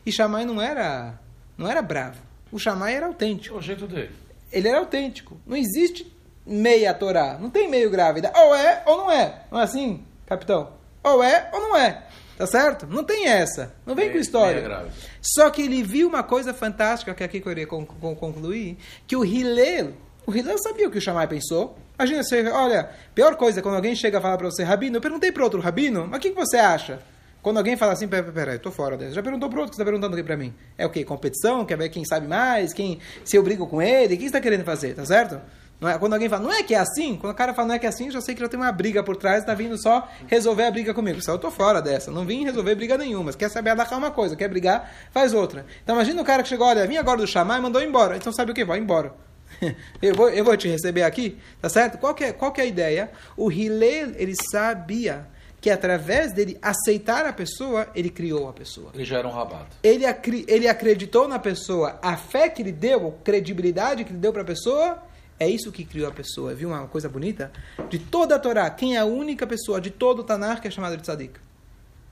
E 0.06 0.12
Shammai 0.12 0.46
não 0.46 0.62
era, 0.62 1.20
não 1.58 1.70
era 1.70 1.82
bravo. 1.82 2.22
O 2.52 2.60
Shammai 2.60 2.96
era 2.96 3.08
autêntico. 3.08 3.58
O 3.58 3.62
jeito 3.62 3.88
dele. 3.88 4.12
Ele 4.52 4.68
era 4.68 4.80
autêntico. 4.80 5.38
Não 5.46 5.58
existe 5.58 6.16
meia 6.46 6.94
Torá. 6.94 7.38
Não 7.40 7.50
tem 7.50 7.70
meio 7.70 7.90
grávida. 7.90 8.32
Ou 8.36 8.56
é 8.56 8.84
ou 8.86 8.98
não 8.98 9.12
é. 9.12 9.44
Não 9.52 9.60
é 9.60 9.64
assim, 9.64 10.06
capitão? 10.26 10.72
Ou 11.04 11.24
é 11.24 11.50
ou 11.52 11.60
não 11.60 11.76
é. 11.76 12.04
Tá 12.38 12.46
certo? 12.46 12.86
Não 12.86 13.04
tem 13.04 13.28
essa. 13.28 13.74
Não 13.86 13.96
vem 13.96 14.06
meia, 14.06 14.14
com 14.14 14.22
história. 14.22 14.88
Só 15.22 15.50
que 15.50 15.62
ele 15.62 15.82
viu 15.82 16.08
uma 16.08 16.22
coisa 16.22 16.54
fantástica 16.54 17.14
que 17.14 17.24
aqui 17.24 17.38
eu 17.38 17.44
queria 17.44 17.66
concluir, 17.66 18.78
que 19.08 19.16
o 19.16 19.24
Hillel, 19.24 19.94
o 20.26 20.36
Hillel 20.36 20.58
sabia 20.58 20.88
o 20.88 20.92
que 20.92 20.98
o 20.98 21.02
Shammai 21.02 21.28
pensou. 21.28 21.78
Imagina 21.98 22.24
você, 22.24 22.48
olha, 22.50 22.90
pior 23.14 23.36
coisa, 23.36 23.62
quando 23.62 23.76
alguém 23.76 23.96
chega 23.96 24.18
a 24.18 24.22
falar 24.22 24.38
para 24.38 24.50
você, 24.50 24.64
Rabino, 24.64 24.98
eu 24.98 25.02
perguntei 25.02 25.32
para 25.32 25.44
outro 25.44 25.60
Rabino, 25.60 26.08
mas 26.08 26.18
o 26.18 26.22
que, 26.22 26.30
que 26.30 26.36
você 26.36 26.58
acha? 26.58 27.00
Quando 27.42 27.58
alguém 27.58 27.78
fala 27.78 27.94
assim, 27.94 28.08
peraí, 28.08 28.32
pera, 28.32 28.58
tô 28.58 28.72
fora 28.72 28.98
dessa. 28.98 29.14
Já 29.14 29.22
perguntou 29.22 29.48
para 29.48 29.60
outro, 29.60 29.70
que 29.70 29.76
está 29.76 29.86
perguntando 29.86 30.16
aqui 30.16 30.24
para 30.24 30.36
mim? 30.36 30.52
É 30.78 30.86
o 30.86 30.90
quê? 30.90 31.06
Competição? 31.06 31.64
Quer 31.64 31.78
ver 31.78 31.90
quem 31.90 32.04
sabe 32.04 32.28
mais? 32.28 32.74
Quem 32.74 33.00
se 33.24 33.38
eu 33.38 33.44
brigo 33.44 33.68
com 33.68 33.80
ele? 33.82 34.16
O 34.16 34.18
que 34.18 34.24
você 34.24 34.26
está 34.26 34.42
querendo 34.42 34.64
fazer? 34.64 34.96
Tá 34.96 35.06
certo? 35.06 35.40
Não 35.80 35.88
é, 35.88 36.00
quando 36.00 36.14
alguém 36.14 36.28
fala, 36.28 36.42
não 36.42 36.52
é 36.52 36.64
que 36.64 36.74
é 36.74 36.80
assim? 36.80 37.16
Quando 37.18 37.34
o 37.34 37.36
cara 37.36 37.54
fala, 37.54 37.68
não 37.68 37.76
é 37.76 37.80
que 37.80 37.86
é 37.86 37.90
assim, 37.90 38.06
eu 38.06 38.12
já 38.14 38.22
sei 38.22 38.34
que 38.34 38.42
já 38.42 38.48
tem 38.48 38.60
uma 38.60 38.72
briga 38.72 39.04
por 39.04 39.16
trás, 39.16 39.44
tá 39.44 39.54
vindo 39.54 39.78
só 39.78 40.10
resolver 40.26 40.64
a 40.64 40.72
briga 40.72 40.94
comigo. 40.94 41.22
Só 41.22 41.34
eu 41.34 41.38
tô 41.38 41.52
fora 41.52 41.82
dessa, 41.82 42.10
não 42.10 42.26
vim 42.26 42.46
resolver 42.46 42.74
briga 42.76 42.98
nenhuma. 42.98 43.32
Se 43.32 43.38
quer 43.38 43.50
saber 43.50 43.70
atacar 43.70 44.00
uma 44.00 44.10
coisa, 44.10 44.36
quer 44.36 44.48
brigar, 44.48 44.92
faz 45.12 45.34
outra. 45.34 45.66
Então 45.84 45.96
imagina 45.96 46.20
o 46.22 46.26
cara 46.26 46.42
que 46.42 46.50
chegou, 46.50 46.66
olha, 46.66 46.88
vim 46.88 46.98
agora 46.98 47.20
do 47.20 47.28
chamar 47.28 47.60
e 47.60 47.62
mandou 47.62 47.82
embora. 47.82 48.18
Então 48.18 48.34
sabe 48.34 48.52
o 48.52 48.56
que? 48.56 48.66
Vai 48.66 48.80
embora. 48.80 49.14
eu, 50.02 50.16
vou, 50.16 50.30
eu 50.30 50.44
vou 50.44 50.56
te 50.58 50.68
receber 50.68 51.04
aqui, 51.04 51.38
tá 51.62 51.70
certo? 51.70 51.98
Qual 51.98 52.14
que 52.14 52.24
é, 52.24 52.34
qual 52.34 52.52
que 52.52 52.62
é 52.62 52.64
a 52.64 52.68
ideia? 52.68 53.12
O 53.36 53.52
Hillel, 53.52 54.14
ele 54.16 54.34
sabia 54.52 55.28
que 55.66 55.70
através 55.72 56.32
dele 56.32 56.60
aceitar 56.62 57.26
a 57.26 57.34
pessoa, 57.34 57.88
ele 57.96 58.12
criou 58.12 58.48
a 58.48 58.54
pessoa. 58.54 58.92
Ele 58.94 59.04
já 59.04 59.18
era 59.18 59.28
um 59.28 59.32
rabado. 59.32 59.68
Ele, 59.82 60.06
ele 60.48 60.68
acreditou 60.68 61.28
na 61.28 61.40
pessoa, 61.40 61.98
a 62.04 62.16
fé 62.16 62.50
que 62.50 62.62
ele 62.62 62.72
deu, 62.72 63.08
a 63.08 63.24
credibilidade 63.24 64.04
que 64.04 64.12
ele 64.12 64.20
deu 64.20 64.32
para 64.32 64.44
a 64.44 64.46
pessoa, 64.46 65.02
é 65.40 65.50
isso 65.50 65.72
que 65.72 65.84
criou 65.84 66.08
a 66.08 66.12
pessoa. 66.12 66.54
Viu 66.54 66.70
uma 66.70 66.88
coisa 66.88 67.10
bonita? 67.10 67.52
De 67.90 67.98
toda 67.98 68.36
a 68.36 68.40
Torá, 68.40 68.70
quem 68.70 68.96
é 68.96 69.00
a 69.00 69.06
única 69.06 69.48
pessoa 69.48 69.82
de 69.82 69.90
todo 69.90 70.20
o 70.20 70.24
Tanar 70.24 70.62
que 70.62 70.68
é 70.68 70.72
chamada 70.72 70.96
de 70.96 71.02
tzadik? 71.02 71.40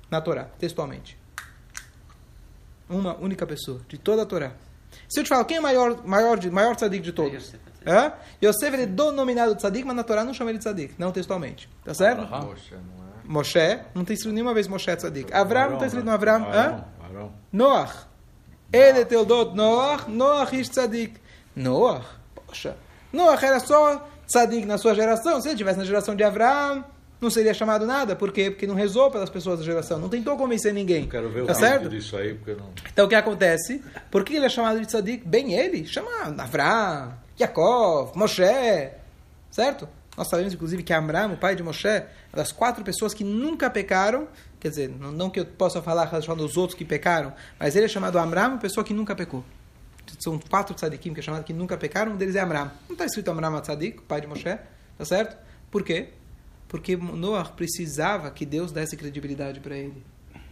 Na 0.10 0.19
Torá, 0.19 0.45
textualmente. 0.58 1.15
Uma 2.89 3.15
única 3.17 3.45
pessoa, 3.45 3.82
de 3.88 3.97
toda 3.97 4.23
a 4.23 4.25
Torá. 4.25 4.53
Se 5.10 5.19
eu 5.19 5.23
te 5.23 5.29
falo, 5.29 5.45
quem 5.45 5.58
é 5.58 5.60
o 5.60 5.63
maior, 5.63 6.06
maior, 6.06 6.51
maior 6.51 6.75
tzadik 6.75 7.03
de 7.03 7.12
todos? 7.12 7.53
É? 7.86 8.12
Yosef 8.43 8.73
ele 8.73 8.84
é 8.84 8.86
denominado 8.86 9.56
tzadik, 9.56 9.86
mas 9.86 9.95
na 9.95 10.03
Torá 10.03 10.23
não 10.23 10.34
chama 10.34 10.51
ele 10.51 10.58
de 10.58 10.63
tzadik, 10.63 10.95
não 10.97 11.12
textualmente. 11.12 11.69
Tá 11.84 11.93
certo? 11.93 12.25
Poxa, 12.27 12.75
não 12.75 13.03
é. 13.03 13.13
Moshe, 13.25 13.79
não 13.93 14.03
tem 14.03 14.13
escrito 14.13 14.34
nenhuma 14.34 14.53
vez 14.53 14.67
Moshe 14.67 14.95
tzadik. 14.95 15.34
Avram, 15.34 15.67
não 15.67 15.73
está 15.75 15.88
escrito 15.88 16.06
no 16.06 16.12
Avram. 16.12 16.45
Noach. 17.51 18.08
Ele 18.71 18.99
é 19.01 19.06
Teodot 19.06 19.56
Noach, 19.56 20.10
Noach 20.10 20.56
ish 20.56 20.69
tzadik. 20.69 21.19
Noach, 21.56 22.06
poxa. 22.34 22.75
Noach 23.12 23.43
era 23.43 23.60
só 23.60 24.08
tzadik 24.25 24.65
na 24.65 24.77
sua 24.77 24.95
geração. 24.95 25.39
Se 25.41 25.49
ele 25.49 25.58
tivesse 25.58 25.77
na 25.77 25.86
geração 25.86 26.15
de 26.15 26.23
Avram, 26.23 26.84
não 27.23 27.31
seria 27.31 27.53
chamado 27.53 27.86
nada. 27.88 28.15
Por 28.15 28.31
quê? 28.31 28.51
Porque 28.51 28.67
não 28.67 28.75
rezou 28.75 29.09
pelas 29.09 29.29
pessoas 29.29 29.59
da 29.59 29.65
geração. 29.65 29.97
Não 29.97 30.09
tentou 30.09 30.38
convencer 30.38 30.73
ninguém. 30.73 31.07
Quero 31.07 31.29
ver 31.29 31.45
tá 31.45 31.53
o 31.53 31.55
certo? 31.55 31.83
vídeo 31.83 31.99
disso 31.99 32.15
aí, 32.15 32.36
porque 32.36 32.53
não. 32.53 32.69
Então 32.91 33.05
o 33.05 33.09
que 33.09 33.15
acontece? 33.15 33.81
Por 34.12 34.23
que 34.23 34.36
ele 34.36 34.45
é 34.45 34.49
chamado 34.49 34.79
de 34.79 34.86
tzadik? 34.86 35.27
Bem 35.27 35.53
ele. 35.53 35.86
Chama 35.86 36.12
Avram, 36.38 37.13
Yaakov, 37.39 38.15
Moshe. 38.15 38.43
Certo? 39.49 39.88
Nós 40.15 40.27
sabemos, 40.27 40.53
inclusive, 40.53 40.83
que 40.83 40.93
Amram, 40.93 41.33
o 41.33 41.38
pai 41.38 41.55
de 41.55 41.63
Moshe, 41.63 41.88
é 41.88 42.07
das 42.31 42.51
quatro 42.51 42.83
pessoas 42.83 43.13
que 43.13 43.23
nunca 43.23 43.69
pecaram. 43.69 44.27
Quer 44.59 44.69
dizer, 44.69 44.89
não, 44.89 45.29
que 45.29 45.39
eu 45.39 45.45
possa 45.45 45.81
falar 45.81 46.05
dos 46.05 46.55
outros 46.55 46.77
que 46.77 46.86
pecaram, 46.86 47.33
mas 47.59 47.75
ele 47.75 47.86
é 47.86 47.88
chamado 47.88 48.17
Amram, 48.17 48.57
pessoa 48.57 48.83
que 48.83 48.93
nunca 48.93 49.15
pecou. 49.15 49.43
São 50.19 50.39
quatro 50.39 50.75
tzadikim 50.75 51.13
que 51.13 51.19
é 51.19 51.23
chamado 51.23 51.43
que 51.43 51.53
nunca 51.53 51.75
pecaram, 51.77 52.13
um 52.13 52.15
deles 52.15 52.36
é 52.36 52.39
Amram. 52.39 52.71
Não 52.88 52.93
está 52.93 53.05
escrito 53.05 53.31
Amram 53.31 53.59
tzadik, 53.59 54.01
pai 54.03 54.21
de 54.21 54.27
Moshe, 54.27 54.57
tá 54.97 55.05
certo? 55.05 55.36
Por 55.71 55.83
quê? 55.83 56.09
Porque 56.73 56.97
Noah 56.97 57.51
precisava 57.51 58.31
que 58.31 58.47
Deus 58.47 58.71
desse 58.71 58.97
credibilidade 58.97 59.59
para 59.59 59.77
ele. 59.77 60.01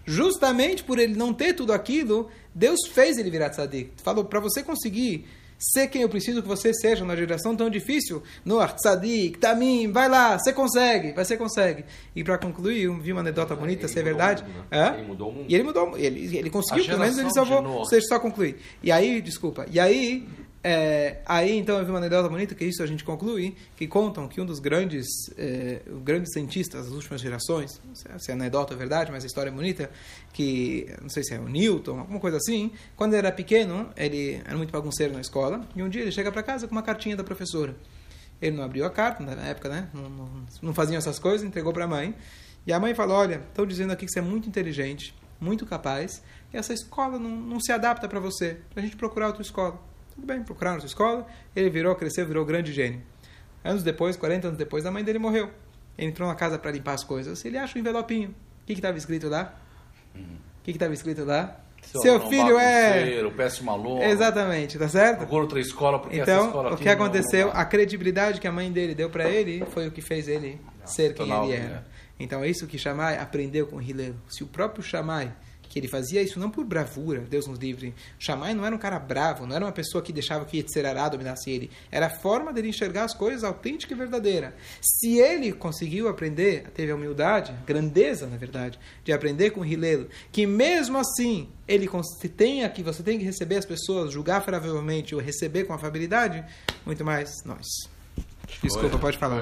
Justamente 0.06 0.84
por 0.84 1.00
ele 1.00 1.16
não 1.16 1.34
ter 1.34 1.54
tudo 1.54 1.74
aquilo, 1.74 2.30
Deus 2.54 2.78
fez 2.94 3.18
ele 3.18 3.32
virar 3.32 3.50
tzadik. 3.50 3.94
Falou, 4.04 4.24
para 4.24 4.40
você 4.40 4.62
conseguir 4.62 5.26
ser 5.58 5.88
quem 5.88 6.04
eu 6.04 6.10
preciso 6.10 6.44
que 6.44 6.48
você 6.48 6.76
seja 6.76 7.04
na 7.04 7.16
geração 7.16 7.56
tão 7.56 7.72
difícil, 7.72 8.22
Noah, 8.46 8.72
tzadik, 8.72 9.40
tamim, 9.40 9.92
vai 9.92 10.08
lá, 10.08 10.38
você 10.38 10.54
consegue, 10.54 11.12
você 11.12 11.36
consegue. 11.36 11.86
E 12.16 12.24
para 12.24 12.38
concluir, 12.38 12.84
eu 12.84 13.00
vi 13.00 13.12
uma 13.12 13.22
anedota 13.22 13.56
bonita, 13.56 13.88
se 13.88 13.98
é 13.98 14.04
verdade. 14.04 14.44
Mundo, 14.44 14.66
é? 14.70 14.94
Ele 14.94 15.08
mudou 15.08 15.30
o 15.30 15.34
mundo. 15.34 15.46
E 15.50 15.56
ele 15.56 15.64
mudou, 15.64 15.98
ele, 15.98 16.38
ele 16.38 16.50
conseguiu, 16.52 16.86
pelo 16.86 17.00
menos 17.00 17.18
ele 17.18 17.32
salvou. 17.32 17.82
Deixa 17.90 17.96
eu 17.96 18.02
só 18.10 18.20
concluir. 18.20 18.58
E 18.84 18.92
aí, 18.92 19.20
desculpa, 19.24 19.66
e 19.72 19.80
aí, 19.80 20.28
é, 20.64 21.22
aí 21.26 21.58
então 21.58 21.80
eu 21.80 21.86
vi 21.86 21.90
uma 21.90 21.98
anedota 21.98 22.30
bonita, 22.30 22.54
que 22.54 22.64
isso 22.64 22.84
a 22.84 22.86
gente 22.86 23.04
conclui, 23.04 23.56
que 23.76 23.88
contam 23.88 24.28
que 24.28 24.40
um 24.40 24.46
dos 24.46 24.60
grandes, 24.60 25.08
é, 25.36 25.82
grandes 26.04 26.32
cientistas 26.34 26.86
das 26.86 26.94
últimas 26.94 27.20
gerações, 27.20 27.82
não 27.84 27.96
sei 27.96 28.12
se 28.20 28.32
a 28.32 28.36
anedota 28.36 28.74
é 28.74 28.78
verdade, 28.78 29.12
mas 29.12 29.24
a 29.24 29.28
história 29.28 29.50
é 29.50 29.54
bonita, 29.54 29.90
que, 30.32 30.88
não 31.02 31.10
sei 31.10 31.24
se 31.24 31.34
é 31.34 31.40
o 31.40 31.48
Newton, 31.48 32.00
alguma 32.00 32.20
coisa 32.20 32.38
assim, 32.38 32.72
quando 32.96 33.14
ele 33.14 33.26
era 33.26 33.32
pequeno, 33.32 33.90
ele 33.98 34.42
era 34.46 34.56
muito 34.56 34.72
bagunceiro 34.72 35.14
na 35.14 35.22
escola, 35.22 35.68
e 35.76 35.82
um 35.82 35.90
dia 35.90 36.04
ele 36.04 36.12
chega 36.12 36.32
para 36.32 36.44
casa 36.44 36.68
com 36.68 36.74
uma 36.74 36.84
cartinha 36.84 37.16
da 37.16 37.24
professora. 37.24 37.76
Ele 38.40 38.56
não 38.56 38.64
abriu 38.64 38.86
a 38.86 38.90
carta, 38.90 39.24
na 39.24 39.44
época, 39.48 39.70
né? 39.70 39.88
Não, 39.94 40.10
não, 40.10 40.30
não 40.62 40.74
faziam 40.74 40.98
essas 40.98 41.20
coisas, 41.20 41.46
entregou 41.46 41.72
para 41.72 41.86
a 41.86 41.88
mãe. 41.88 42.16
E 42.66 42.74
a 42.74 42.80
mãe 42.80 42.96
falou: 42.96 43.18
Olha, 43.18 43.36
estão 43.36 43.68
dizendo 43.68 43.94
aqui 43.94 44.08
que 44.08 44.12
você 44.12 44.18
é 44.18 44.22
muito 44.22 44.50
inteligente, 44.50 45.14
muito 45.40 45.64
capaz, 45.64 46.24
e 46.52 46.58
essa 46.58 46.74
escola 46.74 47.20
não, 47.20 47.30
não 47.30 47.60
se 47.60 47.72
adapta 47.72 48.08
para 48.08 48.20
você, 48.20 48.58
para 48.72 48.82
a 48.82 48.84
gente 48.84 48.98
procurar 48.98 49.28
outra 49.28 49.44
escola. 49.44 49.80
Tudo 50.22 50.28
bem, 50.28 50.44
procuraram 50.44 50.76
outra 50.76 50.88
escola, 50.88 51.26
ele 51.56 51.68
virou, 51.72 51.96
cresceu, 51.96 52.28
virou 52.28 52.46
grande 52.46 52.72
gênio. 52.72 53.02
Anos 53.64 53.82
depois, 53.82 54.16
40 54.16 54.50
anos 54.50 54.58
depois, 54.60 54.86
a 54.86 54.92
mãe 54.92 55.04
dele 55.04 55.18
morreu. 55.18 55.50
Ele 55.98 56.10
entrou 56.10 56.28
na 56.30 56.36
casa 56.36 56.60
para 56.60 56.70
limpar 56.70 56.94
as 56.94 57.04
coisas, 57.04 57.44
ele 57.44 57.58
acha 57.58 57.76
um 57.76 57.82
envelopinho. 57.82 58.30
O 58.30 58.66
que 58.68 58.74
estava 58.74 58.96
escrito 59.00 59.28
lá? 59.28 59.56
O 60.16 60.20
que 60.64 60.70
estava 60.72 60.94
escrito 60.94 61.26
lá? 61.26 61.60
Seu, 61.82 62.14
aluno 62.18 62.30
filho 62.30 62.60
é. 62.60 63.30
péssimo 63.36 63.72
aluno. 63.72 64.04
Exatamente, 64.04 64.78
tá 64.78 64.88
certo? 64.88 65.18
Procura 65.18 65.42
outra 65.42 65.60
escola 65.60 65.98
porque 65.98 66.20
essa 66.20 66.32
Então, 66.32 66.46
escola 66.46 66.70
o 66.70 66.74
aqui 66.76 66.84
que 66.84 66.86
não- 66.90 66.94
aconteceu, 66.94 67.48
não- 67.48 67.56
a 67.60 67.66
credibilidade 67.66 68.40
que 68.40 68.48
a 68.48 68.52
mãe 68.52 68.72
dele 68.72 68.94
deu 68.94 69.10
para 69.10 69.28
ele 69.28 69.66
foi 69.72 69.88
o 69.88 69.92
que 69.92 70.02
fez 70.02 70.28
ele 70.28 70.62
ser 70.86 71.16
quem 71.16 71.26
ele 71.32 71.54
era. 71.54 71.68
né? 71.68 71.84
Então 72.20 72.44
é 72.44 72.48
isso 72.48 72.68
que 72.68 72.78
Shammai 72.78 73.18
aprendeu 73.18 73.66
com 73.66 73.82
Hillel. 73.82 74.14
Se 74.30 74.44
o 74.44 74.48
próprio 74.48 74.84
Shammai, 74.84 75.34
que 75.72 75.80
ele 75.80 75.88
fazia 75.88 76.22
isso 76.22 76.38
não 76.38 76.52
por 76.52 76.66
bravura, 76.66 77.22
Deus 77.22 77.48
nos 77.48 77.58
livre. 77.58 77.96
Shammai 78.20 78.54
não 78.54 78.66
era 78.66 78.76
um 78.76 78.78
cara 78.78 79.00
bravo, 79.00 79.48
não 79.48 79.56
era 79.56 79.64
uma 79.64 79.72
pessoa 79.72 80.04
que 80.04 80.12
deixava 80.12 80.44
que 80.44 80.58
Yetzerará 80.58 81.08
dominasse 81.08 81.50
ele. 81.50 81.72
Era 81.90 82.08
a 82.08 82.10
forma 82.10 82.52
dele 82.52 82.68
enxergar 82.68 83.06
as 83.06 83.14
coisas 83.14 83.46
autêntica 83.46 83.94
e 83.94 83.98
verdadeira. 83.98 84.54
Se 84.82 85.18
ele 85.18 85.54
conseguiu 85.54 86.10
aprender, 86.10 86.70
teve 86.76 86.92
a 86.92 86.96
humildade, 86.96 87.56
grandeza, 87.66 88.28
na 88.28 88.36
verdade, 88.36 88.78
de 89.06 89.14
aprender 89.14 89.52
com 89.52 89.66
Hillel, 89.66 90.08
que 90.30 90.46
mesmo 90.46 90.98
assim 90.98 91.48
ele 91.66 91.90
tenha 92.36 92.70
que 92.70 92.84
você 92.84 93.02
tem 93.02 93.18
que 93.18 93.24
receber 93.24 93.56
as 93.56 93.66
pessoas, 93.66 94.12
julgar 94.12 94.44
favoravelmente 94.44 95.16
ou 95.16 95.22
receber 95.22 95.64
com 95.64 95.74
afabilidade, 95.74 96.44
muito 96.86 97.06
mais 97.06 97.30
nós. 97.46 97.66
Desculpa, 98.62 98.98
pode 98.98 99.18
falar. 99.18 99.40